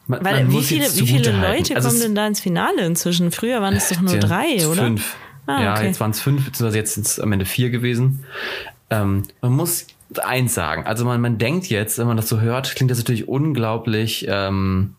[0.07, 1.33] man, Weil, man wie viele, wie viele.
[1.33, 3.33] Leute Also kommen denn da ins Finale inzwischen?
[3.33, 4.83] Früher waren es doch nur drei, oder?
[4.83, 5.17] Fünf.
[5.47, 5.87] Ah, ja, okay.
[5.87, 8.25] jetzt waren es fünf, beziehungsweise jetzt sind es am Ende vier gewesen.
[8.91, 9.87] Ähm, man muss
[10.23, 10.87] eins sagen.
[10.87, 14.95] Also man, man denkt jetzt, wenn man das so hört, klingt das natürlich unglaublich, ähm,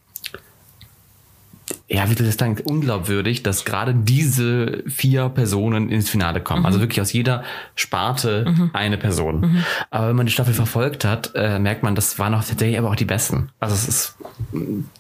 [1.89, 6.61] ja, wie soll ich das sagen, unglaubwürdig, dass gerade diese vier Personen ins Finale kommen.
[6.61, 6.65] Mhm.
[6.65, 7.43] Also wirklich aus jeder
[7.75, 9.63] Sparte eine Person.
[9.89, 12.89] Aber wenn man die Staffel verfolgt hat, äh, merkt man, das waren auch tatsächlich aber
[12.89, 13.49] auch die besten.
[13.59, 14.17] Also es ist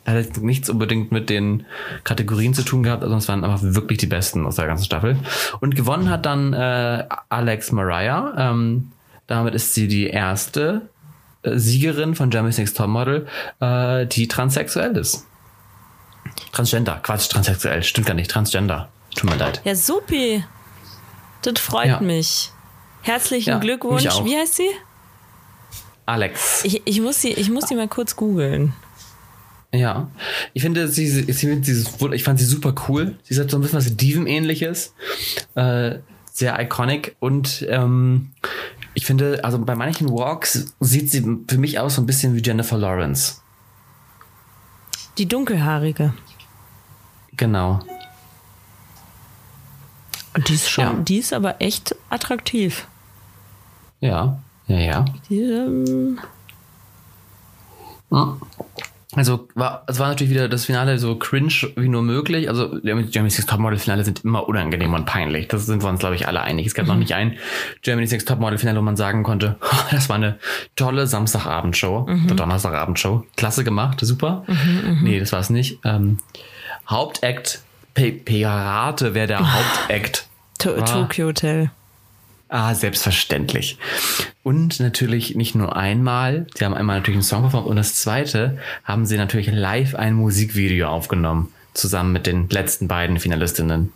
[0.05, 1.65] hat jetzt nichts unbedingt mit den
[2.05, 5.17] Kategorien zu tun gehabt, sondern es waren einfach wirklich die besten aus der ganzen Staffel.
[5.59, 8.33] Und gewonnen hat dann äh, Alex Mariah.
[8.37, 8.91] Ähm,
[9.27, 10.83] damit ist sie die erste
[11.43, 13.27] äh, Siegerin von Jeremy's Next Topmodel,
[13.59, 15.25] äh, die transsexuell ist.
[16.51, 18.89] Transgender, Quatsch, transsexuell, stimmt gar nicht, Transgender.
[19.15, 19.61] Tut mir leid.
[19.63, 20.43] Ja, supi.
[21.41, 21.99] Das freut Ja.
[21.99, 22.51] mich.
[23.01, 24.03] Herzlichen Ja, Glückwunsch.
[24.23, 24.69] Wie heißt sie?
[26.05, 26.63] Alex.
[26.63, 28.73] Ich, ich, muss sie, ich muss sie mal kurz googeln.
[29.73, 30.09] Ja,
[30.53, 31.51] ich finde sie, sie, sie
[32.13, 33.17] ich fand sie super cool.
[33.23, 34.93] Sie hat so ein bisschen was Diven-ähnliches,
[35.55, 35.95] äh,
[36.31, 38.31] sehr iconic und ähm,
[38.93, 42.41] ich finde, also bei manchen Walks sieht sie für mich aus so ein bisschen wie
[42.41, 43.41] Jennifer Lawrence.
[45.17, 46.13] Die dunkelhaarige.
[47.35, 47.79] Genau.
[50.35, 50.93] Und die ist schon, Ja.
[50.93, 52.87] die ist aber echt attraktiv.
[53.99, 55.05] Ja, ja, ja.
[55.29, 56.19] Die, ähm,
[59.17, 62.49] Also war, es war natürlich wieder das Finale so cringe wie nur möglich.
[62.49, 65.47] Also Germany's Next Topmodel Finale sind immer unangenehm und peinlich.
[65.47, 66.67] Das sind wir uns glaube ich alle einig.
[66.67, 67.37] Es gab noch nicht ein
[67.81, 69.57] Germany's Next Topmodel Finale, wo man sagen konnte,
[69.91, 70.37] das war eine
[70.75, 73.25] tolle Samstagabendshow oder Donnerstagabendshow.
[73.35, 74.45] Klasse gemacht, super.
[75.01, 75.79] Nee, das war es nicht.
[75.83, 76.19] Ähm,
[76.87, 77.61] Hauptact
[77.93, 80.27] Pe Perate wäre der Hauptact.
[80.59, 80.79] To.
[80.81, 81.71] Tokyo Hotel.
[82.49, 83.77] Ah, selbstverständlich.
[84.43, 88.57] Und natürlich nicht nur einmal, sie haben einmal natürlich einen Song performt und das zweite
[88.85, 93.91] haben sie natürlich live ein Musikvideo aufgenommen, zusammen mit den letzten beiden Finalistinnen.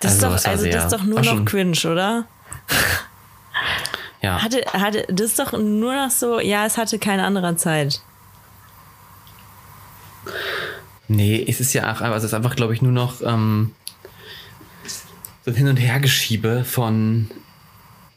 [0.00, 2.24] Das ist doch, also das sehr- ist doch nur noch schon- cringe, oder?
[4.22, 8.00] Ja, Hatte, hatte, das ist doch nur noch so, ja, es hatte keine andere Zeit.
[11.08, 13.72] nee, es ist ja auch, also es ist einfach, glaube ich, nur noch ähm,
[15.44, 17.30] so ein Hin- und Hergeschiebe von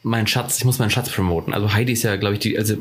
[0.02, 1.52] mein Schatz, ich muss meinen Schatz promoten.
[1.54, 2.76] Also Heidi ist ja, glaube ich, die, also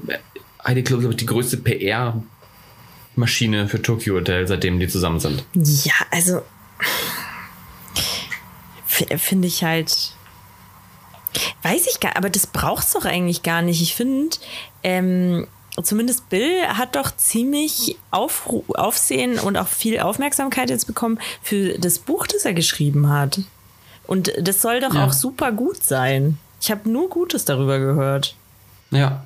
[0.66, 5.44] Heidi Klum ist, glaube ich, die größte PR-Maschine für Tokyo Hotel, seitdem die zusammen sind.
[5.56, 6.42] Ja, also
[9.18, 10.14] finde ich halt.
[11.62, 13.82] Weiß ich gar aber das braucht's doch eigentlich gar nicht.
[13.82, 14.36] Ich finde,
[14.84, 15.48] ähm,
[15.82, 22.00] zumindest Bill hat doch ziemlich Aufru Aufsehen und auch viel Aufmerksamkeit jetzt bekommen für das
[22.00, 23.42] Buch, das er geschrieben hat.
[24.08, 25.06] Und das soll doch Ja.
[25.06, 26.40] auch super gut sein.
[26.62, 28.36] Ich habe nur Gutes darüber gehört.
[28.92, 29.24] Ja,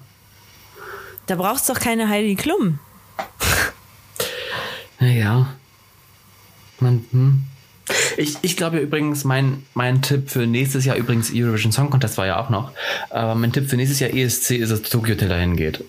[1.27, 2.79] Da braucht's doch keine Heidi Klum.
[4.99, 5.47] Naja.
[6.79, 7.43] Man, hm.
[8.17, 12.25] Ich, ich glaube übrigens, mein, mein Tipp für nächstes Jahr, übrigens Eurovision Song Contest war
[12.25, 12.71] ja auch noch,
[13.09, 15.83] aber mein Tipp für nächstes Jahr ESC ist, dass Tokyo Hotel dahin geht.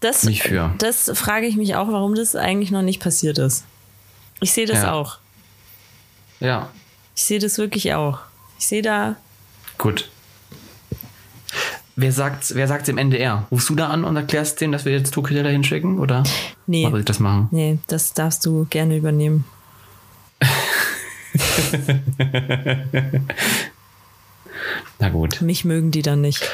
[0.00, 0.74] Das, Nicht für.
[0.78, 3.64] das frage ich mich auch, warum das eigentlich noch nicht passiert ist.
[4.40, 4.92] Ich sehe das Ja.
[4.92, 5.18] auch.
[6.40, 6.68] Ja,
[7.14, 8.18] Ich sehe das wirklich auch.
[8.58, 9.16] Ich sehe da.
[9.78, 10.10] gut.
[11.94, 13.46] Wer sagt wer sagt's im NDR?
[13.50, 15.98] Rufst du da an und erklärst denen, dass wir jetzt Tokyo Hotel dahin schicken?
[15.98, 16.22] Oder
[16.66, 16.88] Nee.
[16.88, 17.48] soll ich das machen?
[17.50, 19.44] Nee, das darfst du gerne übernehmen.
[24.98, 25.40] Na gut.
[25.42, 26.48] Mich mögen die dann nicht.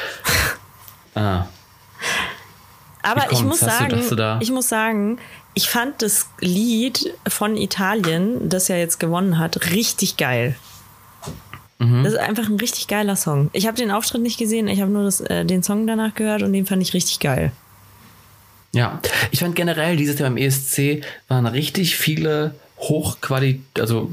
[1.15, 1.45] Ah,
[3.01, 5.19] Aber ich muss du- sagen, du da- ich muss sagen,
[5.53, 10.55] ich fand das Lied von Italien, das ja jetzt gewonnen hat, richtig geil.
[11.79, 12.03] Mhm.
[12.03, 13.49] Das ist einfach ein richtig geiler Song.
[13.53, 16.43] Ich habe den Auftritt nicht gesehen, ich habe nur das, äh, den Song danach gehört
[16.43, 17.51] und den fand ich richtig geil.
[18.71, 18.99] Ja,
[19.31, 24.09] ich fand generell dieses Jahr beim ESC waren richtig viele Hochqualität, also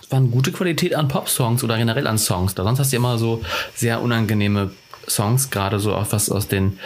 [0.00, 2.54] es waren gute Qualität an Pop-Songs oder generell an Songs.
[2.54, 3.42] Da sonst hast du immer so
[3.74, 4.72] sehr unangenehme
[5.08, 6.78] Songs, gerade so auch was aus den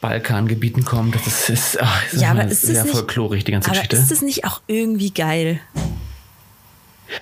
[0.00, 1.16] Balkangebieten kommt.
[1.26, 3.96] Das ist, ach, das ist Ja, aber ist sehr folklorig, die ganze Aber Geschichte.
[3.96, 5.60] ist das nicht auch irgendwie geil?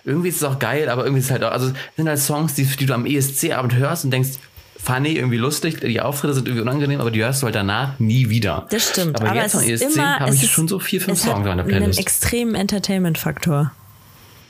[0.05, 2.19] Irgendwie ist es auch geil, aber irgendwie ist es halt auch, also es sind halt
[2.19, 4.39] Songs, die, die du am ESC-Abend hörst und denkst,
[4.85, 8.29] funny, irgendwie lustig, die Auftritte sind irgendwie unangenehm, aber die hörst du halt danach nie
[8.29, 8.67] wieder.
[8.71, 9.21] Das stimmt.
[9.21, 11.53] Aber, jetzt es am ESC habe ich schon so vier, fünf es hat Songs in
[11.53, 11.99] einen Playlist.
[11.99, 13.73] extremen Entertainment-Faktor.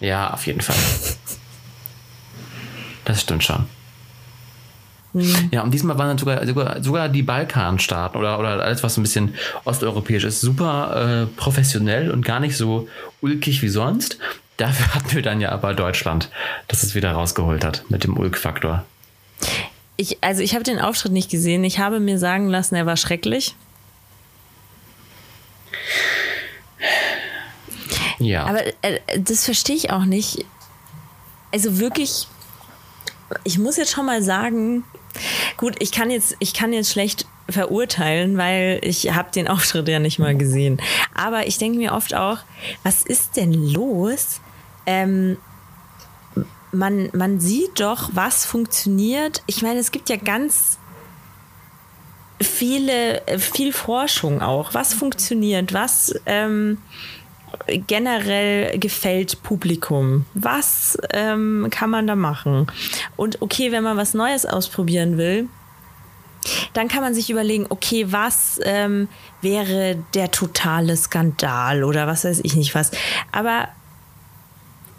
[0.01, 0.77] Ja, auf jeden Fall.
[3.05, 3.67] Das stimmt schon.
[5.13, 5.51] Mhm.
[5.53, 9.01] Ja, und diesmal waren dann sogar, sogar, sogar die Balkanstaaten oder, oder alles, was so
[9.01, 12.89] ein bisschen osteuropäisch ist, super äh, professionell und gar nicht so
[13.21, 14.19] ulkig wie sonst.
[14.57, 16.31] Dafür hatten wir dann ja aber Deutschland,
[16.69, 18.85] das es wieder rausgeholt hat mit dem Ulk-Faktor.
[19.97, 21.65] Ich, also ich habe den Auftritt nicht gesehen.
[21.65, 23.55] Ich habe mir sagen lassen, er war schrecklich.
[28.19, 28.45] Ja.
[28.47, 30.45] Aber äh, das verstehe ich auch nicht.
[31.53, 32.27] Also wirklich,
[33.45, 34.85] ich muss jetzt schon mal sagen,
[35.57, 39.99] gut, ich kann jetzt, ich kann jetzt schlecht verurteilen, weil ich habe den Auftritt ja
[39.99, 40.81] nicht mal gesehen.
[41.15, 42.39] Aber ich denke mir oft auch,
[42.83, 44.41] was ist denn los?
[44.87, 45.37] Ähm,
[46.73, 49.43] man, man sieht doch, was funktioniert.
[49.47, 50.79] Ich meine, es gibt ja ganz
[52.41, 54.75] viele, viel Forschung auch.
[54.75, 55.73] Was funktioniert?
[55.73, 56.79] Was ähm,
[57.69, 60.27] generell gefällt Publikum?
[60.35, 62.67] Was ähm, kann man da machen?
[63.17, 65.49] Und okay, wenn man was Neues ausprobieren will,
[66.75, 69.09] dann kann man sich überlegen, okay, was ähm,
[69.41, 72.91] wäre der totale Skandal oder was weiß ich nicht was.
[73.33, 73.69] Aber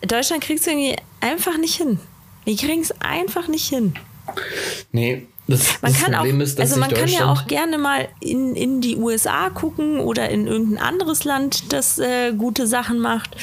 [0.01, 1.99] Deutschland kriegt es irgendwie einfach nicht hin.
[2.45, 3.95] Die kriegen es einfach nicht hin.
[4.91, 7.77] Nee, das, Man das kann Problem auch, ist, dass also man kann ja auch gerne
[7.77, 12.99] mal in, in die USA gucken oder in irgendein anderes Land, das äh, gute Sachen
[12.99, 13.35] macht.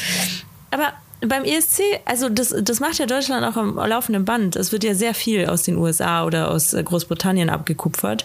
[0.71, 4.57] Aber beim ESC, also das, das macht ja Deutschland auch am laufenden Band.
[4.57, 8.25] Es wird ja sehr viel aus den USA oder aus äh, Großbritannien abgekupfert.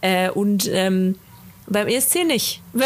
[0.00, 1.16] Äh, und ähm,
[1.66, 2.62] beim ESC nicht.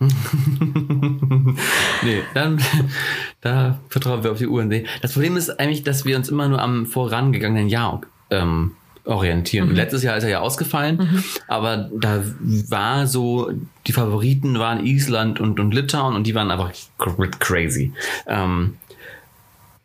[2.02, 2.60] Nee, dann
[3.40, 4.72] da vertrauen wir auf die UND.
[5.02, 8.72] Das Problem ist eigentlich, dass wir uns immer nur am vorangegangenen Jahr ähm,
[9.04, 9.70] orientieren.
[9.70, 9.74] Mhm.
[9.74, 12.22] Letztes Jahr ist er ja ausgefallen, aber da
[12.68, 13.50] war so,
[13.86, 17.92] die Favoriten waren Island und, und Litauen und die waren einfach cr- crazy.
[18.26, 18.74] Ähm,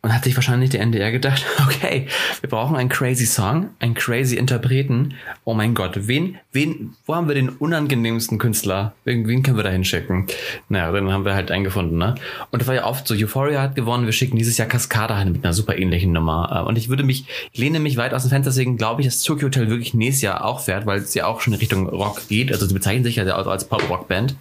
[0.06, 2.06] und hat sich wahrscheinlich der NDR gedacht, okay,
[2.40, 5.14] wir brauchen einen crazy Song, einen crazy Interpreten.
[5.42, 8.94] Oh mein Gott, wen, wen, wo haben wir den unangenehmsten Künstler?
[9.02, 10.28] Wen, wen können wir da hinschicken?
[10.68, 12.14] Naja, dann haben wir halt einen gefunden, ne?
[12.52, 15.32] Und das war ja oft so, Euphoria hat gewonnen, wir schicken dieses Jahr Cascada hin
[15.32, 16.52] mit einer super ähnlichen Nummer.
[16.54, 19.08] Äh, Und ich würde mich, ich lehne mich weit aus dem Fenster, deswegen glaube ich,
[19.08, 21.88] dass Tokyo Hotel wirklich nächstes Jahr auch fährt, weil es ja auch schon in Richtung
[21.88, 22.52] Rock geht.
[22.52, 24.36] Also sie bezeichnen sich ja als, als Pop-Rock-Band.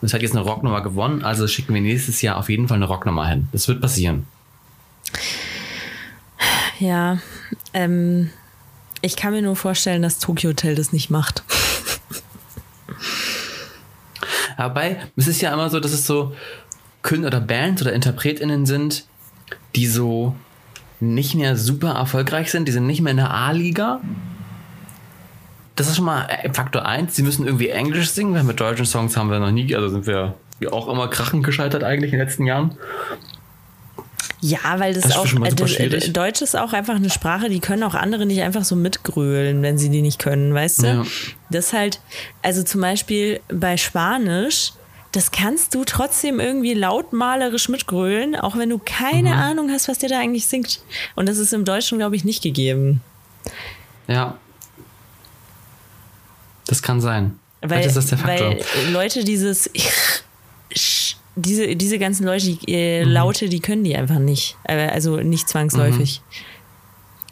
[0.00, 2.76] Und es hat jetzt eine Rocknummer gewonnen, also schicken wir nächstes Jahr auf jeden Fall
[2.76, 3.48] eine Rocknummer hin.
[3.52, 4.24] Das wird passieren.
[6.78, 7.18] Ja,
[7.74, 8.30] ähm,
[9.02, 11.42] ich kann mir nur vorstellen, dass Tokyo Hotel das nicht macht.
[14.56, 16.34] Dabei, es ist ja immer so, dass es so
[17.02, 19.06] Künstler oder Bands oder InterpretInnen sind,
[19.74, 20.34] die so
[21.00, 24.00] nicht mehr super erfolgreich sind, die sind nicht mehr in der A-Liga.
[25.76, 27.16] Das ist schon mal Faktor 1.
[27.16, 30.06] Sie müssen irgendwie Englisch singen, weil mit deutschen Songs haben wir noch nie, also sind
[30.06, 30.34] wir
[30.70, 32.76] auch immer krachend gescheitert eigentlich in den letzten Jahren.
[34.42, 36.10] Ja, weil das, Das ist auch, mal äh.
[36.10, 39.76] Deutsch ist auch einfach eine Sprache, die können auch andere nicht einfach so mitgrölen, wenn
[39.76, 40.86] sie die nicht können, weißt du?
[40.86, 41.04] Ja.
[41.50, 42.00] Das halt,
[42.42, 44.72] also zum Beispiel bei Spanisch,
[45.12, 49.36] das kannst du trotzdem irgendwie lautmalerisch mitgrölen, auch wenn du keine Mhm.
[49.40, 50.80] Ahnung hast, was der da eigentlich singt.
[51.16, 53.02] Und das ist im Deutschen, glaube ich, nicht gegeben.
[54.06, 54.38] Ja.
[56.66, 57.38] Das kann sein.
[57.60, 58.50] Weil, Vielleicht ist das der Faktor.
[58.50, 59.68] weil Leute dieses
[61.40, 63.10] diese, diese ganzen Leute, die äh, Mhm.
[63.12, 64.56] Laute, die können die einfach nicht.
[64.64, 66.20] Äh, Also nicht zwangsläufig.
[66.24, 66.34] Mhm.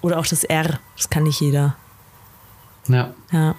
[0.03, 1.77] Oder auch das R, das kann nicht jeder.
[2.89, 3.15] ja.
[3.33, 3.55] Ja.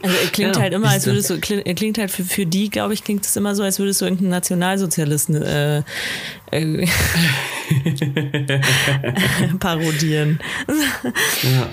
[0.00, 2.46] Also er klingt Ja, halt immer, als würdest du, klingt, er klingt halt für, für
[2.46, 5.82] die, glaube ich, klingt es immer so, als würdest du irgendeinen Nationalsozialisten äh,
[6.52, 6.86] äh,
[9.58, 10.38] parodieren.
[11.42, 11.68] Ja.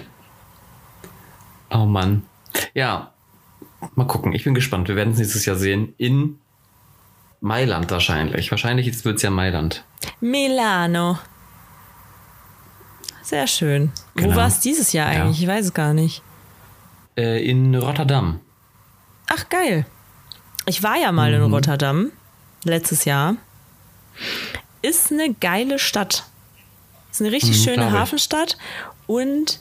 [1.69, 2.23] Oh Mann.
[2.73, 3.11] Ja.
[3.95, 4.33] Mal gucken.
[4.33, 4.87] Ich bin gespannt.
[4.87, 5.93] Wir werden es nächstes Jahr sehen.
[5.97, 6.39] In
[7.45, 8.49] Mailand wahrscheinlich.
[8.49, 9.83] Wahrscheinlich wird es ja Mailand.
[10.19, 11.19] Milano.
[13.21, 13.91] Sehr schön.
[14.15, 14.35] Wo Genau.
[14.35, 15.21] war es dieses Jahr Ja.
[15.23, 15.41] eigentlich?
[15.43, 16.23] Ich weiß es gar nicht.
[17.15, 18.39] Äh, in Rotterdam.
[19.27, 19.85] Ach, geil.
[20.65, 21.45] Ich war ja mal Mhm.
[21.45, 22.11] in Rotterdam
[22.63, 23.35] letztes Jahr.
[24.81, 26.23] Ist eine geile Stadt.
[27.11, 27.91] Ist eine richtig Mhm, schöne.
[27.91, 28.57] Hafenstadt.
[29.07, 29.59] Und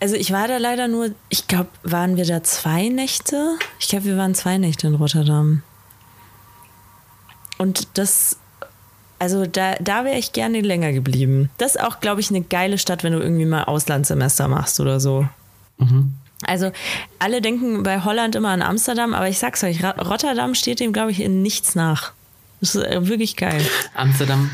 [0.00, 3.58] also ich war da leider nur, ich glaube, waren wir da zwei Nächte?
[3.78, 5.62] Ich glaube, wir waren zwei Nächte in Rotterdam.
[7.58, 8.36] Und das,
[9.18, 11.50] also da, da wäre ich gerne länger geblieben.
[11.58, 15.00] Das ist auch, glaube ich, eine geile Stadt, wenn du irgendwie mal Auslandssemester machst oder
[15.00, 15.26] so.
[16.46, 16.70] Also
[17.18, 21.10] alle denken bei Holland immer an Amsterdam, aber ich sag's euch, Rotterdam steht dem, glaube
[21.10, 22.12] ich, in nichts nach.
[22.60, 23.60] Das ist äh, wirklich geil.
[23.94, 24.50] Amsterdam.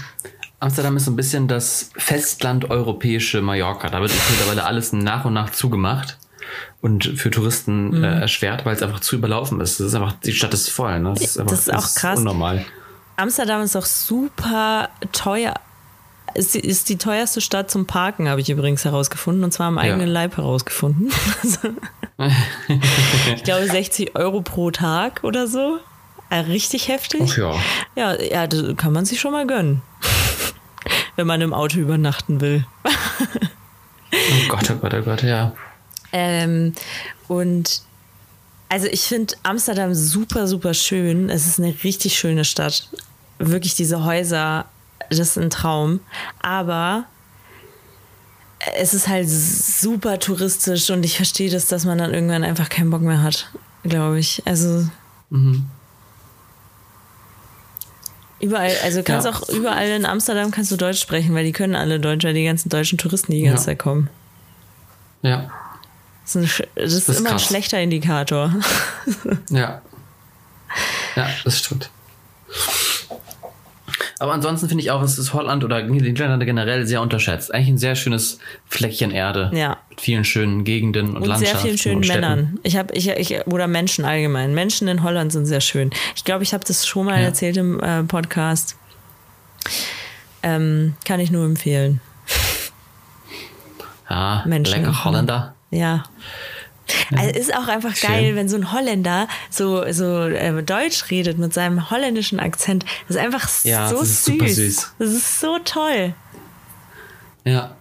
[0.61, 3.88] Amsterdam ist so ein bisschen das Festland europäische Mallorca.
[3.88, 6.18] Da wird mittlerweile alles nach und nach zugemacht
[6.80, 8.05] und für Touristen Mhm.
[8.05, 9.80] äh, erschwert, weil es einfach zu überlaufen ist.
[9.80, 11.00] Das ist einfach, die Stadt ist voll.
[11.00, 11.14] Ne?
[11.14, 12.18] Das ist, einfach, Das ist auch krass.
[12.18, 12.64] unnormal.
[13.22, 15.54] Amsterdam ist auch super teuer.
[16.34, 20.08] Die, ist die teuerste Stadt zum Parken, habe ich übrigens herausgefunden, und zwar am eigenen
[20.08, 21.12] Leib herausgefunden.
[21.40, 21.68] Also,
[23.36, 25.78] ich glaube 60 Euro pro Tag oder so.
[26.32, 27.22] richtig heftig.
[27.22, 27.54] Ach ja.
[27.94, 29.82] Ja, ja, das kann man sich schon mal gönnen.
[31.16, 32.66] Wenn man im Auto übernachten will.
[32.84, 35.52] Oh Gott, oh Gott, oh Gott, ja.
[36.12, 36.74] Ähm,
[37.28, 37.82] und
[38.68, 41.30] also ich finde Amsterdam super, super schön.
[41.30, 42.88] Es ist eine richtig schöne Stadt.
[43.51, 44.66] Wirklich diese Häuser,
[45.11, 46.01] das ist ein Traum.
[46.40, 47.05] Aber
[48.76, 52.90] es ist halt super touristisch und ich verstehe das, dass man dann irgendwann einfach keinen
[52.90, 53.51] Bock mehr hat,
[53.82, 54.43] glaube ich.
[54.47, 54.86] Also
[58.40, 59.32] überall, also kannst Ja.
[59.32, 62.45] auch überall in Amsterdam kannst du Deutsch sprechen, weil die können alle Deutsch, weil die
[62.45, 63.66] ganzen deutschen Touristen die ganze Ja.
[63.66, 64.09] Zeit kommen.
[65.22, 65.51] Ja,
[66.24, 68.53] Das ist, ein, das ist Das ist immer ein schlechter Indikator.
[69.51, 69.80] ja.
[71.16, 71.90] Ja, das stimmt.
[74.22, 77.52] Aber ansonsten finde ich auch, es ist Holland oder die Niederlande generell sehr unterschätzt.
[77.52, 79.50] Eigentlich ein sehr schönes Fleckchen Erde.
[79.52, 79.78] Ja.
[79.90, 81.76] Mit vielen schönen Gegenden und, Und sehr Landschaften.
[81.76, 82.20] vielen schönen.
[82.20, 82.60] Männern.
[82.62, 84.54] Ich habe ich, ich oder Menschen allgemein.
[84.54, 85.90] Menschen in Holland sind sehr schön.
[86.14, 87.26] Ich glaube, ich habe das schon mal Ja.
[87.26, 88.76] erzählt im äh, Podcast.
[90.44, 92.00] Ähm, kann ich nur empfehlen.
[94.08, 95.54] Ja, Menschen in lecker Holländer.
[95.72, 96.04] Ja.
[97.16, 98.11] Also ist auch einfach Schön.
[98.11, 102.84] geil, wenn so ein Holländer so, so äh, Deutsch redet mit seinem holländischen Akzent.
[103.09, 104.57] Das ist einfach Ja, so das ist süß.
[104.57, 104.95] süß.
[104.99, 106.14] Das ist so toll.
[107.45, 107.76] Ja.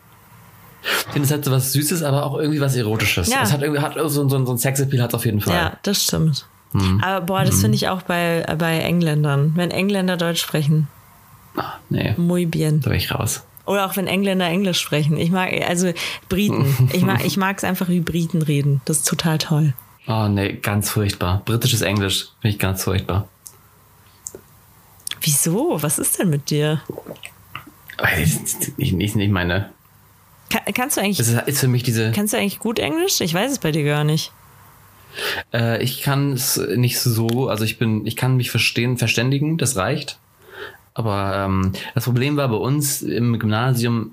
[0.83, 3.29] Ich finde, es hat so was Süßes, aber auch irgendwie was Erotisches.
[3.29, 3.43] Ja.
[3.43, 5.53] Es hat irgendwie hat so, so, so ein Sexappeal hat auf jeden Fall.
[5.55, 6.47] Ja, das stimmt.
[6.71, 7.01] Hm.
[7.03, 9.51] Aber boah, das finde ich auch bei, bei Engländern.
[9.55, 10.87] Wenn Engländer Deutsch sprechen,
[11.55, 12.79] Ah, nee, muy bien.
[12.81, 13.43] da bin ich raus.
[13.65, 15.17] Oder auch wenn Engländer Englisch sprechen.
[15.17, 15.91] Ich mag, also
[16.29, 16.89] Briten.
[16.93, 18.81] Ich mag ich mag's einfach, wie Briten reden.
[18.85, 19.73] Das ist total toll.
[20.07, 21.41] Oh nee, ganz furchtbar.
[21.45, 23.27] Britisches Englisch finde ich ganz furchtbar.
[25.21, 25.81] Wieso?
[25.83, 26.81] Was ist denn mit dir?
[28.19, 28.37] Ich,
[28.77, 29.69] ich, ich nicht meine.
[30.49, 32.11] Ka- kannst du eigentlich, Es ist, ist für mich diese.
[32.11, 33.21] kannst du eigentlich gut Englisch?
[33.21, 34.31] Ich weiß es bei dir gar nicht.
[35.53, 39.75] Äh, ich kann es nicht so, also ich bin, ich kann mich verstehen, verständigen, das
[39.75, 40.17] reicht.
[40.93, 44.11] Aber ähm, das Problem war bei uns im Gymnasium,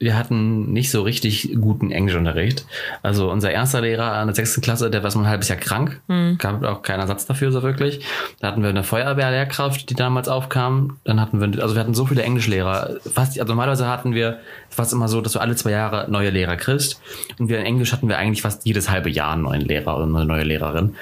[0.00, 2.64] wir hatten nicht so richtig guten Englischunterricht.
[3.02, 6.00] Also unser erster Lehrer an der sechsten Klasse, der war so ein halbes Jahr krank,
[6.38, 8.00] gab auch keinen Ersatz dafür so wirklich.
[8.40, 10.96] Da hatten wir eine Feuerwehrlehrkraft, die damals aufkam.
[11.04, 12.96] Dann hatten wir, also wir hatten so viele Englischlehrer.
[13.12, 14.38] Fast, also normalerweise hatten wir
[14.70, 16.98] fast immer so, dass du alle zwei Jahre neue Lehrer kriegst.
[17.38, 20.06] Und wir in Englisch hatten wir eigentlich fast jedes halbe Jahr einen neuen Lehrer oder
[20.06, 20.94] eine neue Lehrerin.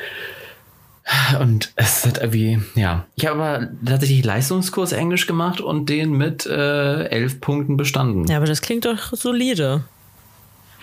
[1.41, 3.07] Und es hat irgendwie, ja.
[3.17, 8.27] Ich habe aber tatsächlich Leistungskurs Englisch gemacht und den mit äh, elf Punkten bestanden.
[8.27, 9.85] Ja, aber das klingt doch solide.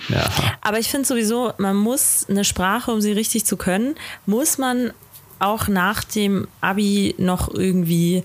[0.09, 0.23] Ja.
[0.61, 3.95] Aber ich finde sowieso, man muss eine Sprache, um sie richtig zu können,
[4.26, 4.91] muss man
[5.39, 8.23] auch nach dem Abi noch irgendwie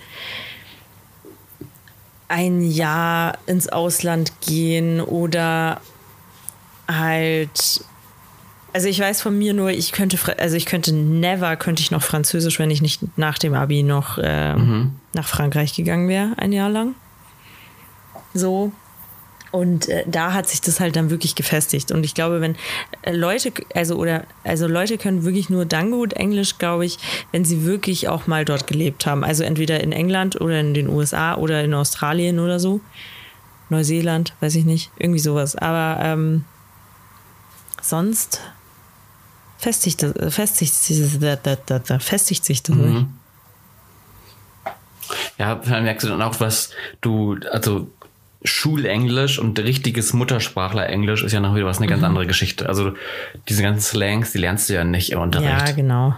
[2.28, 5.80] ein Jahr ins Ausland gehen oder
[6.88, 7.84] halt.
[8.72, 12.02] Also ich weiß von mir nur, ich könnte, also ich könnte never, könnte ich noch
[12.02, 16.70] Französisch, wenn ich nicht nach dem Abi noch ähm, nach Frankreich gegangen wäre, ein Jahr
[16.70, 16.94] lang.
[18.32, 18.72] So.
[19.50, 21.90] Und äh, da hat sich das halt dann wirklich gefestigt.
[21.90, 22.54] Und ich glaube, wenn
[23.02, 26.98] äh, Leute, also oder also Leute können wirklich nur dann gut Englisch, glaube ich,
[27.32, 29.24] wenn sie wirklich auch mal dort gelebt haben.
[29.24, 32.80] Also entweder in England oder in den USA oder in Australien oder so.
[33.70, 34.92] Neuseeland, weiß ich nicht.
[34.96, 35.56] Irgendwie sowas.
[35.56, 36.44] Aber ähm,
[37.82, 38.40] sonst
[39.60, 43.06] festigt, das- festigt, sich- da, da, da, da, festigt sich das nicht.
[45.38, 47.90] Ja, dann merkst du dann auch, was du, also
[48.42, 52.68] Schulenglisch und richtiges Muttersprachler-Englisch ist ja noch wieder was eine ganz andere Geschichte.
[52.68, 52.92] Also
[53.48, 55.76] diese ganzen Slangs, die lernst du ja nicht im Ja, Unterricht.
[55.76, 56.14] genau.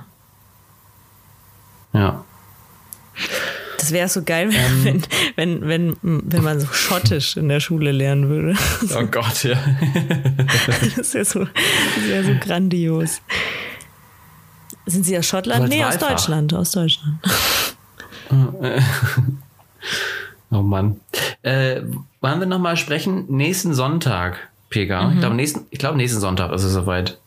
[1.92, 2.24] Ja.
[3.82, 4.48] Das wäre so geil,
[4.84, 5.02] wenn,
[5.34, 8.56] wenn, wenn, wenn man so Schottisch in der Schule lernen würde.
[8.96, 9.56] Oh Gott, ja.
[10.96, 13.20] Das wäre so, das wär so grandios.
[14.86, 15.68] Sind Sie aus Schottland?
[15.68, 15.98] Nee, aus.
[15.98, 16.54] Deutschland.
[16.54, 17.18] Aus Deutschland.
[20.54, 21.00] Oh Mann.
[21.40, 21.80] Äh,
[22.20, 23.24] wollen wir nochmal sprechen?
[23.28, 25.10] Nächsten Sonntag, Pega.
[25.10, 27.18] Ich glaube, nächsten, ich glaube, nächsten Sonntag ist es soweit.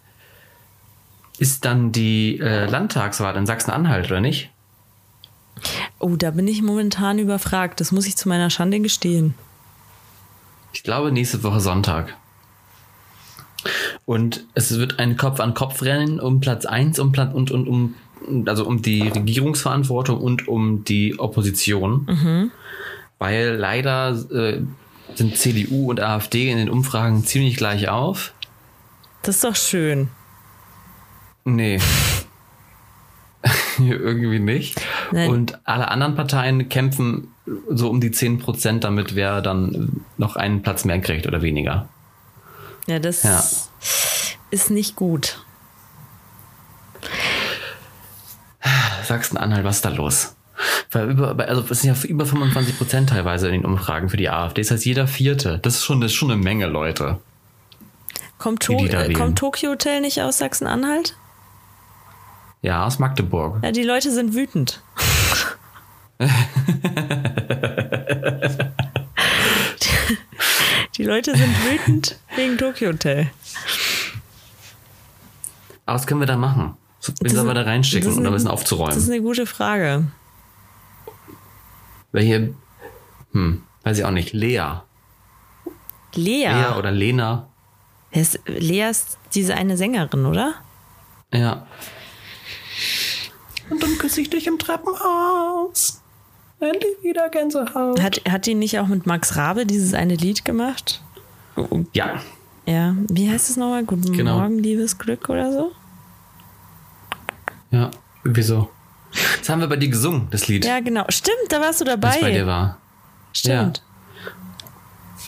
[1.39, 4.51] Ist dann die äh, Landtagswahl in Sachsen-Anhalt, oder nicht?
[5.99, 7.79] Oh, da bin ich momentan überfragt.
[7.79, 9.33] Das muss ich zu meiner Schande gestehen.
[10.73, 12.15] Ich glaube, nächste Woche Sonntag.
[14.05, 17.95] Und es wird ein Kopf-an-Kopf-Rennen um Platz 1 um Platz und, und um
[18.45, 22.05] also um die Regierungsverantwortung und um die Opposition.
[23.19, 24.61] Weil leider äh,
[25.15, 28.33] sind CDU und AfD in den Umfragen ziemlich gleich auf.
[29.21, 30.09] Das ist doch schön.
[31.45, 31.79] Nee.
[33.79, 34.81] Irgendwie nicht.
[35.11, 35.29] Nein.
[35.29, 37.27] Und alle anderen Parteien kämpfen
[37.69, 41.87] so um die 10% damit, wer dann noch einen Platz mehr kriegt oder weniger.
[42.87, 43.43] Ja, das Ja.
[44.51, 45.39] ist nicht gut.
[49.03, 50.35] Sachsen-Anhalt, was ist da los?
[50.91, 54.29] Weil über, also es sind ja über 25 Prozent teilweise in den Umfragen für die
[54.29, 54.61] AfD.
[54.61, 55.59] Das heißt, jeder Vierte.
[55.61, 57.19] Das ist schon, das ist schon eine Menge Leute.
[58.37, 61.15] Kommt, to äh, kommt Tokyo Hotel nicht aus Sachsen-Anhalt?
[62.65, 63.63] Ja, aus Magdeburg.
[63.63, 64.81] Ja, die Leute sind wütend.
[70.97, 73.29] die, Leute sind wütend wegen Tokyo Hotel.
[75.85, 76.75] Aber was können wir da machen?
[77.21, 79.03] Wen sollen wir da ist um da ein bisschen Das ist aufzuräumen?
[79.11, 80.07] eine gute Frage.
[82.13, 82.55] Welche,
[83.31, 84.33] hm, weiß ich auch nicht.
[84.33, 84.81] Lea.
[86.15, 86.47] Lea.
[86.47, 87.47] Lea oder Lena.
[88.11, 90.55] Wer ist, Lea ist diese eine Sängerin, oder?
[91.31, 91.67] Ja.
[93.69, 96.01] Und dann küsse ich dich im Treppenhaus.
[96.59, 98.01] Endlich wieder Gänsehaut.
[98.01, 101.01] Hat, hat die nicht auch mit Max Rabe dieses eine Lied gemacht?
[101.93, 102.21] Ja.
[102.65, 103.83] Ja, wie heißt es nochmal?
[103.83, 104.39] Guten Genau.
[104.39, 105.71] Morgen, liebes Glück oder so?
[107.71, 107.91] Ja.
[108.23, 108.69] Wieso?
[109.39, 110.65] Das haben wir bei dir gesungen, das Lied.
[110.65, 111.05] Ja, genau.
[111.09, 112.17] Stimmt, da warst du Das dabei.
[112.21, 112.77] bei dir war.
[113.33, 113.83] Stimmt.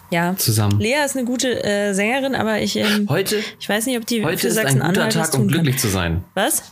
[0.10, 0.36] Ja.
[0.38, 0.80] Zusammen.
[0.80, 4.24] Lea ist eine gute äh, Sängerin, aber ich, ähm, Heute, ich weiß nicht, ob die
[4.24, 5.82] heute für ist ein guter Sachsen-Anhalt Tag, um glücklich kann.
[5.82, 6.24] zu sein.
[6.34, 6.64] Was?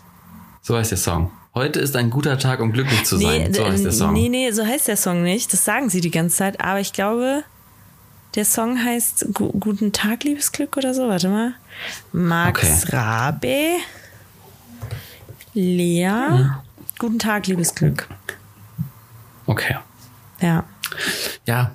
[0.62, 1.32] So heißt der Song.
[1.56, 3.54] Heute ist ein guter Tag, um glücklich zu sein.
[3.54, 4.14] so d- heißt der Song.
[4.14, 5.52] nee, nee, so heißt der Song nicht.
[5.54, 6.60] Das sagen sie die ganze Zeit.
[6.60, 7.44] Aber ich glaube,
[8.36, 11.08] der Song heißt Gu Guten Tag, liebes Glück oder so.
[11.08, 11.54] Warte mal.
[12.12, 12.96] Max Okay.
[12.96, 13.78] Rabe.
[15.54, 16.50] Lea.
[17.00, 18.08] Guten Tag, liebes Glück.
[19.46, 19.78] Okay.
[20.42, 20.66] Ja.
[21.46, 21.72] Ja.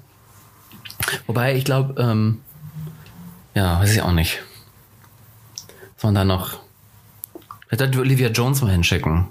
[1.27, 2.43] Wobei, ich glaube, ähm,
[3.55, 4.41] ja, weiß ich auch nicht.
[6.03, 6.61] Da noch.
[7.67, 9.29] Vielleicht sollte Olivia Jones mal hinschicken.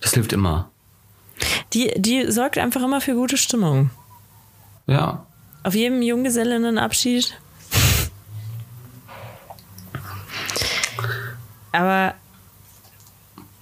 [0.00, 0.70] Das hilft immer.
[1.72, 3.90] Die, die sorgt einfach immer für gute Stimmung.
[4.86, 5.26] Ja.
[5.62, 7.36] Auf jedem Junggesellinnenabschied.
[11.72, 12.14] Aber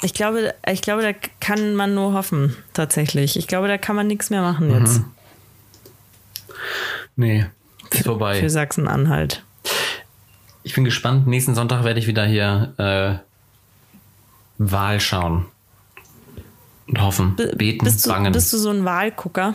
[0.03, 3.37] ich glaube, ich glaube, da kann man nur hoffen, tatsächlich.
[3.37, 5.01] Ich glaube, da kann man nichts mehr machen jetzt
[7.16, 7.47] Nee.
[7.91, 8.41] Ist vorbei.
[8.41, 9.45] für Sachsen-Anhalt.
[10.62, 11.26] Ich bin gespannt.
[11.26, 13.24] Nächsten Sonntag werde ich wieder hier äh,
[14.59, 15.47] Wahl schauen.
[16.87, 17.37] Und hoffen.
[17.37, 18.32] B- Beten, bist, du, bangen.
[18.32, 19.55] bist du so ein Wahlgucker?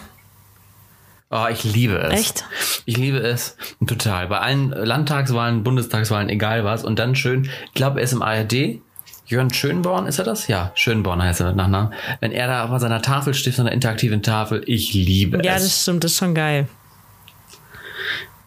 [1.31, 2.19] Oh, ich liebe es.
[2.19, 2.45] Echt?
[2.85, 3.55] Ich liebe es
[3.85, 4.27] total.
[4.27, 6.83] Bei allen Landtagswahlen, Bundestagswahlen, egal was.
[6.83, 8.81] Und dann schön, ich glaube, er ist im ARD.
[9.27, 10.47] Jörn Schönborn, ist er das?
[10.47, 11.93] Ja, Schönborn heißt er mit Nachnamen.
[12.19, 15.63] Wenn er da auf seiner Tafel steht, so einer interaktiven Tafel, ich liebe Ja, es.
[15.65, 16.67] das stimmt, das ist schon geil.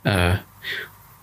[0.03, 0.35] äh,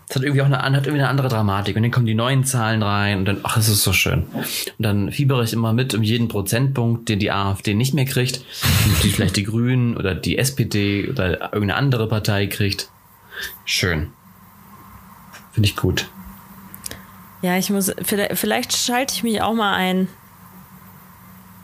[0.10, 1.76] es hat irgendwie auch eine, hat irgendwie eine andere Dramatik.
[1.76, 4.24] Und dann kommen die neuen Zahlen rein und dann, ach, es ist so schön.
[4.24, 4.45] Und
[4.80, 8.43] dann fiebere ich immer mit um jeden Prozentpunkt, den die AfD nicht mehr kriegt.
[9.03, 12.89] Die vielleicht die Grünen oder die SPD oder irgendeine andere Partei kriegt.
[13.66, 14.12] Schön.
[15.51, 16.10] Finde ich gut.
[17.41, 20.07] Ja, ich muss, vielleicht, vielleicht schalte ich mich auch mal ein.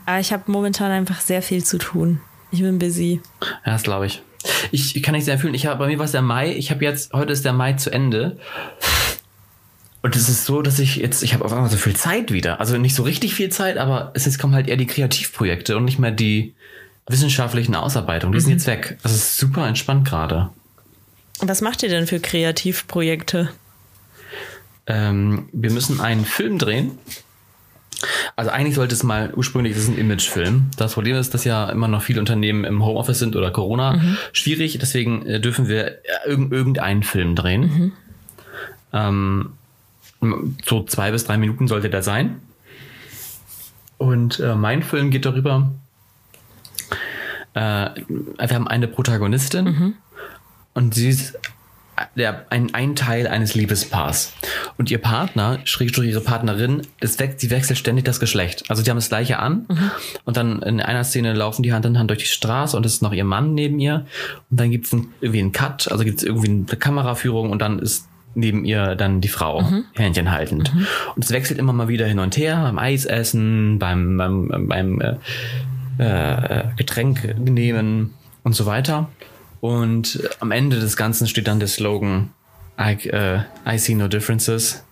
[0.06, 2.20] Aber ich habe momentan einfach sehr viel zu tun.
[2.52, 3.20] Ich bin busy.
[3.42, 4.22] Ja, das glaube ich.
[4.70, 4.96] Ich.
[4.96, 5.54] Ich kann nicht sehr fühlen.
[5.54, 6.52] Ich habe bei mir war es der Mai.
[6.52, 8.38] Ich habe jetzt heute ist der Mai zu Ende.
[10.02, 12.60] Und es ist so, dass ich jetzt ich habe auf einmal so viel Zeit wieder.
[12.60, 15.84] Also nicht so richtig viel Zeit, aber es jetzt kommen halt eher die Kreativprojekte und
[15.84, 16.54] nicht mehr die
[17.08, 18.32] wissenschaftlichen Ausarbeitungen.
[18.32, 18.98] Die sind jetzt weg.
[19.02, 20.50] Das ist super entspannt gerade.
[21.40, 23.50] Was macht ihr denn für Kreativprojekte?
[24.86, 26.98] Ähm, wir müssen einen Film drehen.
[28.36, 30.70] Also eigentlich sollte es mal ursprünglich, das ist ein Imagefilm.
[30.76, 34.00] Das Problem ist, dass ja immer noch viele Unternehmen im Homeoffice sind oder Corona.
[34.32, 37.92] Schwierig, deswegen äh, dürfen wir äh, irgend, irgendeinen Film drehen.
[38.92, 39.52] Ähm,
[40.64, 42.40] so zwei bis drei Minuten sollte der sein.
[43.98, 45.70] Und äh, mein Film geht darüber,
[47.54, 49.94] äh, wir haben eine Protagonistin
[50.74, 51.38] und sie ist
[52.14, 54.32] der, ein, ein Teil eines Liebespaars.
[54.76, 58.64] Und ihr Partner, Schrägstrich ihre Partnerin, es wechselt, sie wechselt ständig das Geschlecht.
[58.68, 59.66] Also die haben das gleiche an
[60.24, 62.94] und dann in einer Szene laufen die Hand in Hand durch die Straße und es
[62.94, 64.06] ist noch ihr Mann neben ihr.
[64.50, 67.78] Und dann gibt es irgendwie einen Cut, also gibt es irgendwie eine Kameraführung und dann
[67.78, 70.70] ist neben ihr dann die Frau, Händchen haltend.
[71.14, 75.16] Und es wechselt immer mal wieder hin und her, beim Eisessen, beim, beim, beim äh,
[75.98, 79.08] äh, Getränk nehmen und so weiter.
[79.66, 82.32] Und am Ende des Ganzen steht dann der Slogan
[82.78, 84.84] I, äh, I see no differences.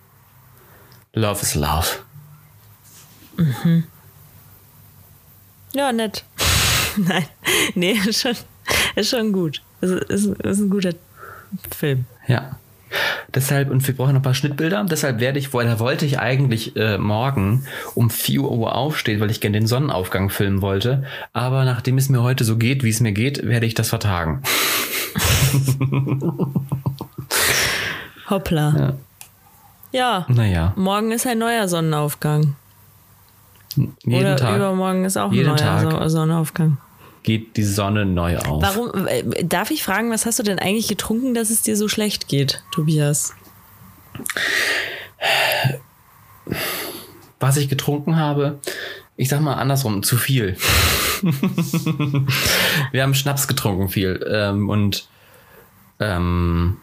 [1.13, 1.87] Love is love.
[5.71, 6.25] Ja, nett.
[6.97, 7.25] Nein,
[7.75, 8.35] nee, ist schon,
[8.95, 9.61] ist schon gut.
[9.79, 10.93] Ist, ist, ist ein guter
[11.73, 12.05] Film.
[12.27, 12.59] Ja.
[13.33, 14.83] Deshalb, und wir brauchen noch ein paar Schnittbilder.
[14.89, 19.41] Deshalb werde ich, vorher wollte ich eigentlich äh, morgen um 4 Uhr aufstehen, weil ich
[19.41, 21.03] gerne den Sonnenaufgang filmen wollte.
[21.33, 24.41] Aber nachdem es mir heute so geht, wie es mir geht, werde ich das vertagen.
[28.29, 28.93] Hoppla.
[29.91, 30.25] Ja.
[30.27, 30.73] Naja.
[30.75, 32.55] Morgen ist ein neuer Sonnenaufgang.
[33.75, 35.91] Jeden Oder Tag übermorgen ist auch ein neuer Tag.
[35.91, 36.77] So- Sonnenaufgang.
[37.25, 38.61] Geht die Sonne neu auf.
[38.61, 41.87] Warum, äh, darf ich fragen, was hast du denn eigentlich getrunken, dass es dir so
[41.89, 43.33] schlecht geht, Tobias?
[47.39, 48.59] Was ich getrunken habe,
[49.17, 50.55] ich sag mal andersrum, zu viel.
[52.91, 55.07] Wir haben Schnaps getrunken viel ähm, und
[55.99, 56.77] ähm,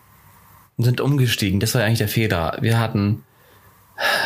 [0.78, 1.60] sind umgestiegen.
[1.60, 2.58] Das war eigentlich der Fehler.
[2.60, 3.24] Wir hatten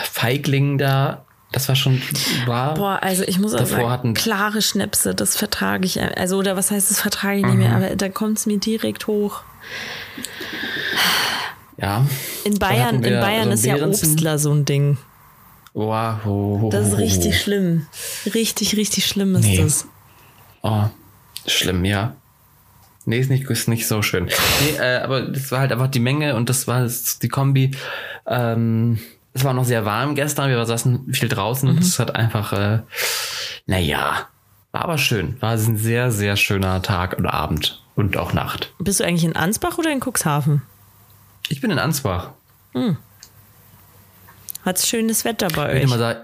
[0.05, 1.26] Feigling da.
[1.53, 2.03] Das war schon
[2.45, 2.75] war.
[2.75, 6.01] Boah, also ich muss auch Davor sagen, hatten- klare Schnäpse, das vertrage ich.
[6.03, 9.07] Also, oder was heißt, das vertrage ich nicht mehr, aber da kommt es mir direkt
[9.07, 9.43] hoch.
[11.79, 12.07] ja.
[12.45, 13.77] In Bayern, in Bayern so ist ja.
[13.87, 14.99] Obstler so ein Ding.
[15.75, 16.71] Wow.
[16.71, 17.87] Das ist richtig schlimm.
[18.35, 19.59] Richtig, richtig schlimm ist Nee.
[19.63, 19.87] das.
[20.63, 20.85] Oh,
[21.47, 22.17] schlimm, ja.
[23.05, 24.25] Nee, ist nicht, ist nicht so schön.
[24.25, 27.71] Nee, äh, aber das war halt einfach die Menge und das war das, die Kombi.
[28.27, 28.99] Ähm,
[29.37, 31.76] es war noch sehr warm gestern, wir saßen viel draußen.
[31.78, 32.80] Es hat einfach, äh,
[33.66, 34.26] naja,
[34.72, 35.37] war aber schön.
[35.41, 38.72] War ein sehr, sehr schöner Tag oder Abend und auch Nacht.
[38.78, 40.62] Bist du eigentlich in Ansbach oder in Cuxhaven?
[41.49, 42.30] Ich bin in Ansbach.
[44.64, 46.01] Hat's schönes Wetter bei Ich möchte, euch?
[46.01, 46.20] sagen,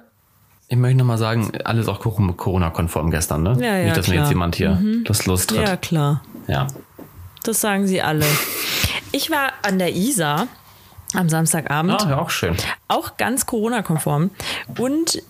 [0.68, 3.56] ich möchte noch mal sagen, alles auch Corona-konform gestern, ne?
[3.60, 4.16] Ja, ja, Nicht, dass mir klar.
[4.16, 4.22] Mhm.
[4.24, 5.60] jetzt jemand hier das Lust tritt.
[5.60, 6.22] Ja, klar.
[6.48, 6.66] ja.
[7.44, 8.24] Das sagen sie alle.
[9.12, 10.46] Ich war an der Isar
[11.14, 12.02] am Samstagabend.
[12.02, 12.56] Ah, ja, auch schön.
[12.88, 14.30] auch ganz Corona-konform.
[14.78, 15.22] Und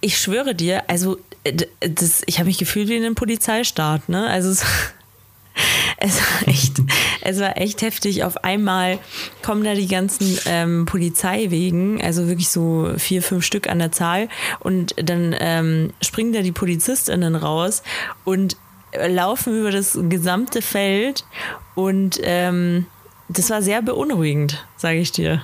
[0.00, 4.08] ich schwöre dir, also äh, das, ich habe mich gefühlt wie in einem Polizeistaat.
[4.08, 4.26] Ne?
[4.28, 4.62] Also es,
[5.98, 6.80] es, war echt,
[7.22, 8.24] es war echt heftig.
[8.24, 8.98] Auf einmal
[9.42, 14.28] kommen da die ganzen ähm, Polizeiwegen, also wirklich so vier, fünf Stück an der Zahl.
[14.60, 17.82] Und dann ähm, springen da die PolizistInnen raus
[18.24, 18.56] und
[18.92, 21.24] laufen über das gesamte Feld.
[21.74, 22.86] Und ähm,
[23.32, 25.42] das war sehr beunruhigend, sage ich dir.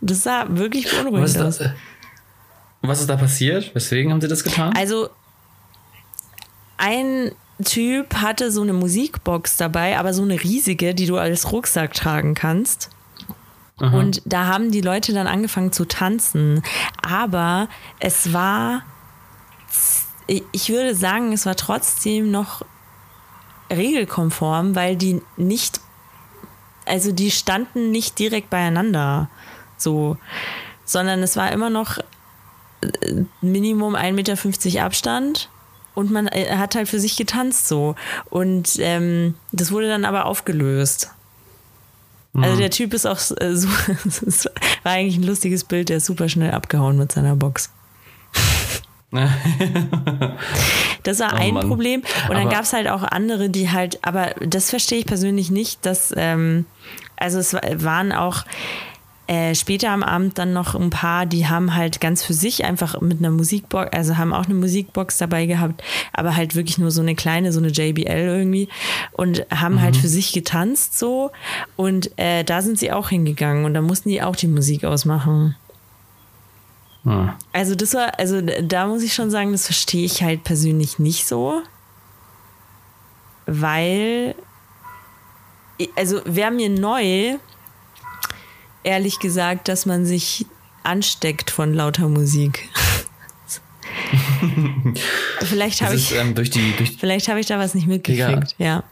[0.00, 1.58] Das sah wirklich beunruhigend Was ist, aus.
[1.58, 1.74] da,
[2.82, 3.74] was ist da passiert?
[3.74, 4.72] Weswegen haben sie das getan?
[4.76, 5.10] Also
[6.78, 11.92] ein Typ hatte so eine Musikbox dabei, aber so eine riesige, die du als Rucksack
[11.92, 12.90] tragen kannst.
[13.76, 16.62] Und da haben die Leute dann angefangen zu tanzen.
[17.02, 17.68] Aber
[17.98, 18.82] es war,
[20.52, 22.64] ich würde sagen, es war trotzdem noch
[23.70, 25.80] regelkonform, weil die nicht,
[26.86, 29.28] also die standen nicht direkt beieinander,
[29.76, 30.16] so,
[30.84, 31.98] sondern es war immer noch
[32.80, 35.48] äh, Minimum 1,50 Meter Abstand
[35.94, 37.94] und man äh, hat halt für sich getanzt so.
[38.30, 41.10] Und ähm, das wurde dann aber aufgelöst.
[42.36, 43.68] Also der Typ ist auch äh, so,
[44.82, 47.70] war eigentlich ein lustiges Bild, der ist super schnell abgehauen mit seiner Box.
[51.02, 51.68] Das war Oh ein Mann.
[51.68, 52.02] Problem.
[52.28, 55.84] Und dann gab es halt auch andere, die halt, aber das verstehe ich persönlich nicht,
[55.84, 56.64] dass, ähm,
[57.16, 58.44] also es wa- waren auch
[59.26, 63.00] äh, später am Abend dann noch ein paar, die haben halt ganz für sich einfach
[63.00, 67.00] mit einer Musikbox, also haben auch eine Musikbox dabei gehabt, aber halt wirklich nur so
[67.00, 68.68] eine kleine, so eine JBL irgendwie
[69.12, 71.30] und haben halt für sich getanzt so
[71.76, 75.56] und äh, da sind sie auch hingegangen und da mussten die auch die Musik ausmachen.
[77.04, 77.32] Hm.
[77.52, 81.26] Also das war, also da muss ich schon sagen, das verstehe ich halt persönlich nicht
[81.26, 81.62] so,
[83.46, 84.34] weil,
[85.96, 87.36] also wäre mir neu,
[88.82, 90.46] ehrlich gesagt, dass man sich
[90.82, 92.68] ansteckt von lauter Musik.
[95.40, 98.54] vielleicht habe ich, ähm, durch die, durch, vielleicht habe ich da was nicht mitgekriegt.
[98.58, 98.84] Ja,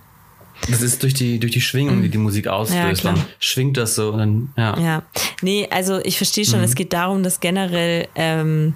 [0.71, 3.01] das ist durch die, durch die Schwingung, die die Musik auslöst.
[3.03, 3.15] klar.
[3.15, 4.79] dann schwingt das so und dann, ja.
[4.79, 5.03] ja.
[5.41, 8.75] Nee, also ich verstehe schon, es geht darum, dass generell ähm,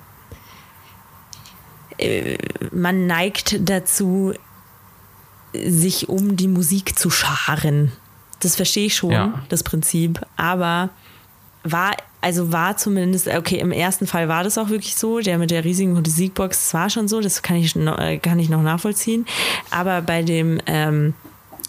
[1.98, 2.36] äh,
[2.72, 4.32] man neigt dazu,
[5.64, 7.92] sich um die Musik zu scharen.
[8.40, 9.42] Das verstehe ich schon, Ja.
[9.48, 10.20] das Prinzip.
[10.36, 10.90] Aber
[11.62, 15.50] war, also war zumindest, okay, im ersten Fall war das auch wirklich so, der mit
[15.50, 18.62] der riesigen Musikbox, das war schon so, das kann ich, noch, äh, kann ich noch
[18.62, 19.26] nachvollziehen.
[19.70, 21.14] Aber bei dem, ähm,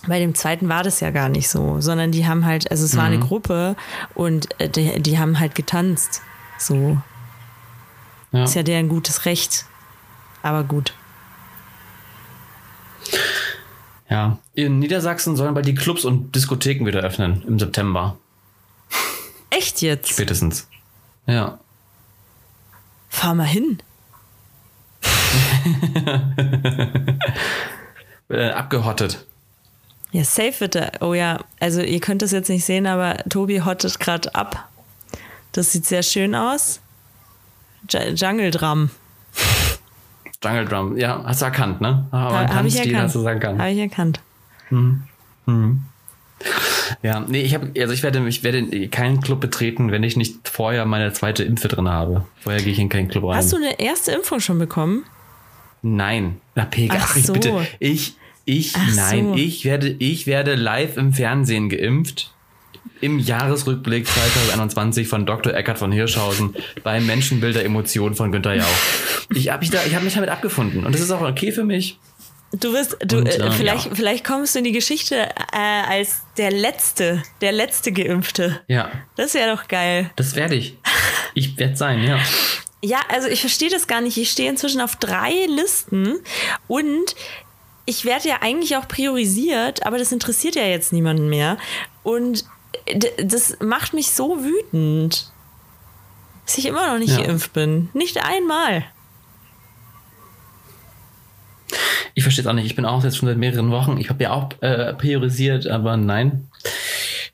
[0.05, 2.95] bei dem zweiten war das ja gar nicht so, sondern die haben halt, also es
[2.95, 3.75] war eine Gruppe
[4.13, 6.21] und äh, die, die haben halt getanzt.
[6.59, 6.97] So.
[8.31, 8.43] Ja.
[8.43, 9.65] Ist ja deren gutes Recht.
[10.43, 10.93] Aber gut.
[14.09, 14.37] ja.
[14.53, 18.17] In Niedersachsen sollen bald die Clubs und Diskotheken wieder öffnen im September.
[19.49, 20.09] Echt jetzt?
[20.09, 20.67] Spätestens.
[21.25, 21.59] Ja.
[23.09, 23.79] Fahr mal hin.
[28.29, 29.25] Äh, abgehottet.
[30.11, 30.91] Ja, safe bitte.
[31.01, 34.69] Oh ja, also ihr könnt das jetzt nicht sehen, aber Tobi hottet gerade ab.
[35.51, 36.79] Das sieht sehr schön aus.
[37.89, 38.89] J Jungle Drum.
[40.43, 40.97] Jungle Drum.
[40.97, 42.07] Ja, hast du erkannt, ne?
[42.11, 43.13] Aber Ha- Habe ich erkannt.
[43.15, 44.21] Habe ich erkannt.
[47.03, 50.47] Ja, nee, ich habe, also ich werde, ich werde keinen Club betreten, wenn ich nicht
[50.47, 52.25] vorher meine zweite Impfe drin habe.
[52.41, 53.35] Vorher gehe ich in keinen Club rein.
[53.37, 55.03] Hast du eine erste Impfung schon bekommen?
[55.81, 56.39] Nein.
[56.55, 57.33] Na, Pega, Ach ach, ich so.
[57.33, 57.67] bitte.
[57.79, 58.15] Ich,
[58.47, 59.35] ich, Ach nein, so.
[59.35, 62.31] ich werde, ich werde live im Fernsehen geimpft.
[63.01, 65.53] Im Jahresrückblick 2021 von Dr.
[65.53, 68.65] Eckhard von Hirschhausen beim Menschenbilder Emotionen von Günter Jauch.
[69.35, 71.63] Ich habe mich, da- ich hab mich damit abgefunden und das ist auch okay für
[71.63, 71.99] mich.
[72.53, 73.91] Du wirst, du, Und, äh, ähm, vielleicht, ja.
[73.93, 75.15] vielleicht kommst du in die Geschichte
[75.51, 75.57] äh,
[75.89, 78.61] als der letzte, der letzte Geimpfte.
[78.67, 80.09] Ja, Das wäre doch geil.
[80.15, 80.77] das werde ich.
[81.35, 82.17] Ich werde sein, ja.
[82.81, 84.17] Ja, also ich verstehe das gar nicht.
[84.17, 86.15] Ich stehe inzwischen auf drei Listen
[86.67, 87.15] und
[87.87, 91.57] ich werde ja eigentlich auch priorisiert, aber das interessiert ja jetzt niemanden mehr.
[92.03, 92.45] Und
[92.93, 95.31] d- das macht mich so wütend,
[96.45, 97.25] dass ich immer noch nicht Ja.
[97.25, 97.89] geimpft bin.
[97.93, 98.83] Nicht einmal.
[102.13, 102.65] Ich verstehe es auch nicht.
[102.65, 103.97] Ich bin auch jetzt schon seit mehreren Wochen.
[103.97, 106.47] Ich habe ja auch äh, priorisiert, aber nein.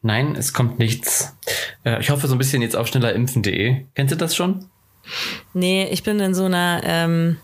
[0.01, 1.35] Nein, es kommt nichts.
[1.85, 3.85] Äh, ich hoffe so ein bisschen jetzt auf schnellerimpfen.de.
[3.95, 4.65] Kennst du das schon?
[5.53, 7.37] Nee, ich bin in so einer ähm,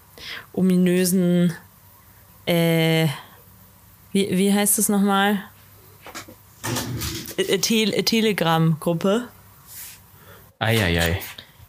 [0.53, 1.53] ominösen,
[2.49, 3.07] äh,
[4.11, 5.43] wie, wie heißt es nochmal?
[7.37, 9.27] Äh, äh, Tel äh, Telegram-Gruppe.
[10.57, 11.21] Eieiei.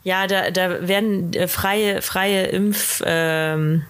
[0.03, 3.85] Ja, da, da werden freie, freie Impfangebote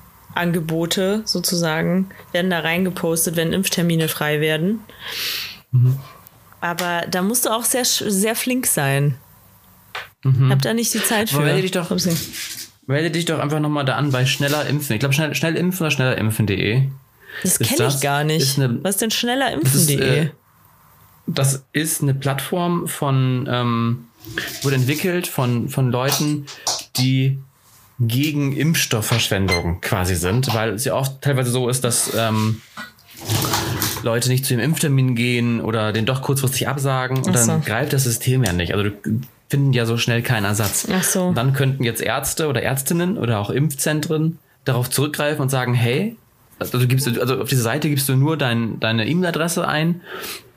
[1.03, 4.81] ähm, sozusagen, werden da reingepostet, wenn Impftermine frei werden.
[6.61, 9.17] Aber da musst du auch sehr, sehr flink sein.
[10.51, 11.37] Hab da nicht die Zeit für.
[11.37, 11.91] Aber melde dich doch.
[12.91, 14.95] Melde dich doch einfach nochmal da an bei schneller impfen.
[14.95, 16.83] Ich glaube, schnell, schnell impfen oder schnellerimpfen.de.
[17.43, 18.59] Das Ist kenne ich das- gar nicht.
[18.59, 20.19] eine- Was ist denn ist, schnellerimpfen.de?
[20.25, 20.31] äh,
[21.27, 24.05] Das ist eine Plattform von, ähm,
[24.63, 26.47] wurde entwickelt von, von Leuten,
[26.97, 27.39] die
[28.01, 32.61] gegen Impfstoffverschwendung quasi sind, weil es ja oft teilweise so ist, dass ähm,
[34.03, 37.61] Leute nicht zu dem Impftermin gehen oder den doch kurzfristig absagen und Ach dann so.
[37.65, 38.73] greift das System ja nicht.
[38.75, 39.21] Also du
[39.51, 40.87] finden ja so schnell keinen Ersatz.
[40.91, 41.25] Ach so.
[41.25, 46.17] Und dann könnten jetzt Ärzte oder Ärztinnen oder auch Impfzentren darauf zurückgreifen und sagen, hey,
[46.61, 50.03] also du gibst, also auf diese Seite gibst du nur dein, deine E-Mail-Adresse ein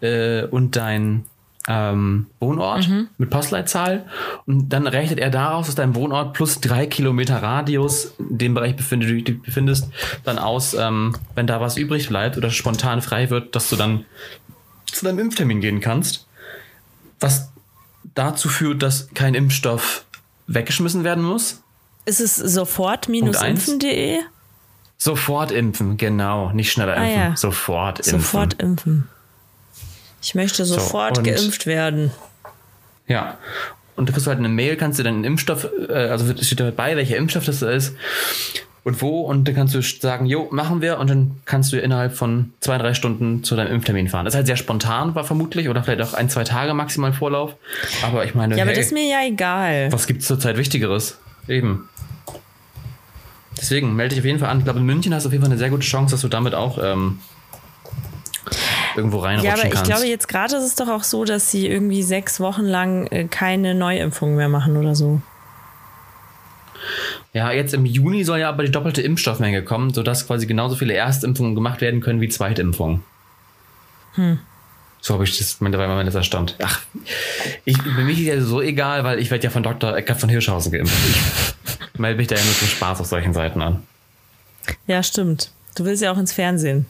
[0.02, 1.26] äh, und dein
[1.68, 4.06] ähm, Wohnort mit Postleitzahl
[4.46, 8.76] und dann rechnet er daraus, dass dein Wohnort plus drei Kilometer Radius in dem Bereich
[8.76, 9.90] befindet, du dich befindest,
[10.26, 14.06] dann aus, ähm, wenn da was übrig bleibt oder spontan frei wird, dass du dann
[14.92, 16.28] zu deinem Impftermin gehen kannst.
[17.22, 17.53] Was
[18.16, 20.06] dazu führt, dass kein Impfstoff
[20.48, 21.62] weggeschmissen werden muss.
[22.06, 24.20] Ist es sofort-impfen.de?
[24.98, 26.52] Sofort impfen, genau.
[26.52, 27.20] Nicht schneller Ah, impfen.
[27.22, 27.36] ja.
[27.36, 28.20] Sofort impfen.
[28.20, 29.10] Sofort impfen.
[30.22, 32.12] Ich möchte sofort und- geimpft werden.
[33.08, 33.38] Ja.
[33.96, 36.60] Und da kriegst du halt eine Mail, kannst du dann einen Impfstoff, äh, also steht
[36.60, 37.96] dabei, welcher Impfstoff das ist
[38.84, 39.22] und wo.
[39.22, 41.00] Und dann kannst du sagen, jo, machen wir.
[41.00, 44.26] Und dann kannst du innerhalb von zwei, drei Stunden zu deinem Impftermin fahren.
[44.26, 47.56] Das ist halt sehr spontan, war vermutlich, oder vielleicht auch ein, zwei Tage maximal Vorlauf.
[48.06, 49.92] Aber ich meine, Ja, aber hey, das ist mir ja egal.
[49.92, 51.18] was gibt's zurzeit Wichtigeres?
[51.48, 51.88] Eben.
[53.58, 54.58] Deswegen melde dich auf jeden Fall an.
[54.60, 56.28] Ich glaube, in München hast du auf jeden Fall eine sehr gute Chance, dass du
[56.28, 57.20] damit auch ähm,
[58.96, 59.90] irgendwo reinrutschen Ja, aber ich kannst.
[59.90, 63.26] glaube, jetzt gerade ist es doch auch so, dass sie irgendwie sechs Wochen lang äh,
[63.26, 65.22] keine Neuimpfung mehr machen oder so.
[67.34, 70.94] Ja, jetzt im Juni soll ja aber die doppelte Impfstoffmenge kommen, sodass quasi genauso viele
[70.94, 73.04] Erstimpfungen gemacht werden können wie Zweitimpfungen.
[74.14, 74.40] Hm.
[75.02, 76.56] So habe ich das mittlerweile mein letzter Stand.
[76.62, 76.80] Ach,
[77.66, 79.98] ich, für mich ist ja so egal, weil ich werde ja von Dr.
[79.98, 80.96] Eckert von Hirschhausen geimpft.
[81.10, 83.84] Ich melde mich da ja nur zum Spaß auf solchen Seiten an.
[84.88, 85.52] Ja, stimmt.
[85.76, 86.86] Du willst ja auch ins Fernsehen.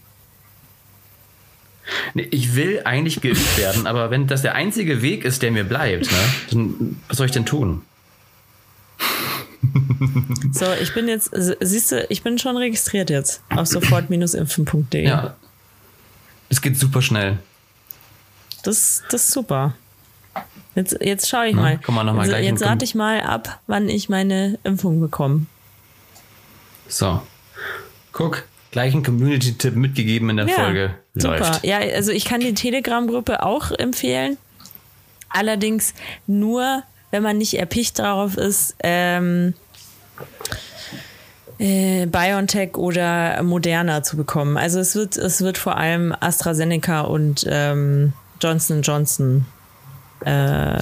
[2.13, 5.63] Nee, ich will eigentlich geimpft werden, aber wenn das der einzige Weg ist, der mir
[5.63, 6.17] bleibt, ne,
[6.51, 7.81] dann was soll ich denn tun?
[10.51, 15.03] So, ich bin jetzt, siehst du, ich bin schon registriert jetzt auf sofort-impfen.de.
[15.05, 15.35] Ja.
[16.49, 17.39] Es geht super schnell.
[18.63, 19.73] Das, das ist super.
[20.75, 21.77] Jetzt, jetzt schaue ich Na, mal.
[21.77, 24.99] kann man noch mal also, jetzt einen- warte ich mal ab, wann ich meine Impfung
[24.99, 25.45] bekomme.
[26.87, 27.21] So.
[28.11, 30.95] Guck, gleich ein Community-Tipp mitgegeben in der Folge.
[31.15, 31.39] super.
[31.39, 31.63] Läuft.
[31.65, 34.37] Ja, also ich kann die Telegram-Gruppe auch empfehlen.
[35.29, 35.93] Allerdings
[36.27, 36.83] nur,
[37.13, 39.53] wenn man nicht erpicht darauf ist, ähm,
[41.59, 44.57] äh, BioNTech oder Moderna zu bekommen.
[44.57, 49.45] Also es wird, es wird vor allem AstraZeneca und ähm, Johnson Johnson
[50.25, 50.81] äh,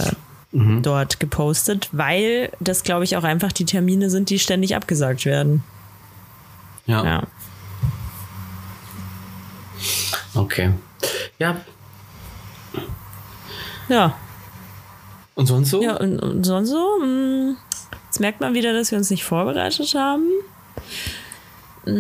[0.54, 5.66] dort gepostet, weil das, glaube ich, auch einfach die Termine sind, die ständig abgesagt werden.
[6.86, 7.04] Ja.
[7.04, 7.24] Ja.
[10.34, 10.72] Okay.
[11.40, 11.58] Ja.
[13.90, 14.16] Ja,
[15.42, 15.82] Und sonst so?
[15.82, 17.00] ja und, und sonst so.
[17.04, 17.56] mh,
[18.08, 20.24] Jetzt merkt man wieder, dass wir uns nicht vorbereitet haben.
[21.86, 21.94] Ja,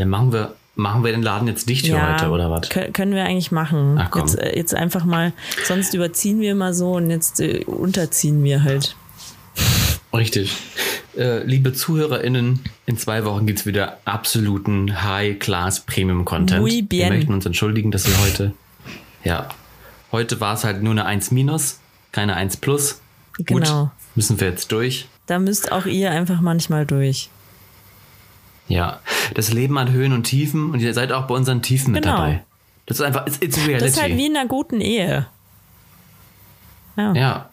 [0.00, 2.62] dann machen wir, machen wir den Laden jetzt dicht für Ja, heute oder was?
[2.70, 3.96] kö- Können wir eigentlich machen.
[3.98, 4.22] Ach, komm.
[4.22, 5.32] Jetzt, äh, jetzt einfach mal,
[5.64, 8.96] sonst überziehen wir immer so und jetzt äh, unterziehen wir halt.
[10.12, 10.56] Richtig.
[11.16, 16.64] Äh, liebe ZuhörerInnen, in zwei Wochen gibt es wieder absoluten High-Class-Premium-Content.
[16.90, 18.52] Wir möchten uns entschuldigen, dass wir heute,
[19.24, 19.48] ja,
[20.12, 21.79] heute war es halt nur eine 1 minus,
[22.12, 23.00] keine 1 plus.
[23.38, 23.82] Genau.
[23.84, 25.08] Gut, müssen wir jetzt durch.
[25.26, 27.30] Da müsst auch ihr einfach manchmal durch.
[28.68, 29.00] Ja,
[29.34, 32.16] das Leben hat Höhen und Tiefen und ihr seid auch bei unseren Tiefen mit Genau.
[32.16, 32.44] dabei.
[32.86, 33.78] Das ist einfach, it's, it's reality.
[33.84, 35.26] Das ist halt wie in einer guten Ehe.
[36.96, 37.12] Ja.
[37.14, 37.50] ja,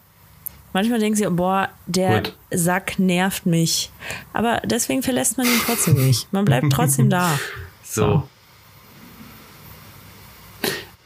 [0.72, 2.36] Manchmal denken sie, boah, der Gut.
[2.50, 3.90] Sack nervt mich.
[4.32, 6.30] Aber deswegen verlässt man ihn trotzdem nicht.
[6.32, 7.38] Man bleibt trotzdem da.
[7.82, 8.28] so.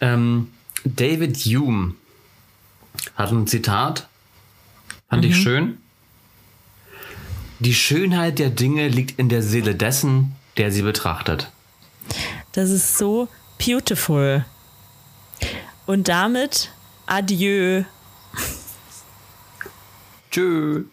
[0.01, 0.51] Ähm,
[0.85, 1.95] David Hume
[3.17, 4.09] hat ein Zitat,
[5.09, 5.31] fand Mhm.
[5.31, 5.79] ich schön.
[7.61, 11.51] Die Schönheit der Dinge liegt in der Seele dessen, der sie betrachtet.
[12.53, 13.29] Das ist so
[13.65, 14.45] beautiful.
[15.87, 16.71] Und damit
[17.07, 17.85] adieu.
[20.31, 20.85] Tschüss.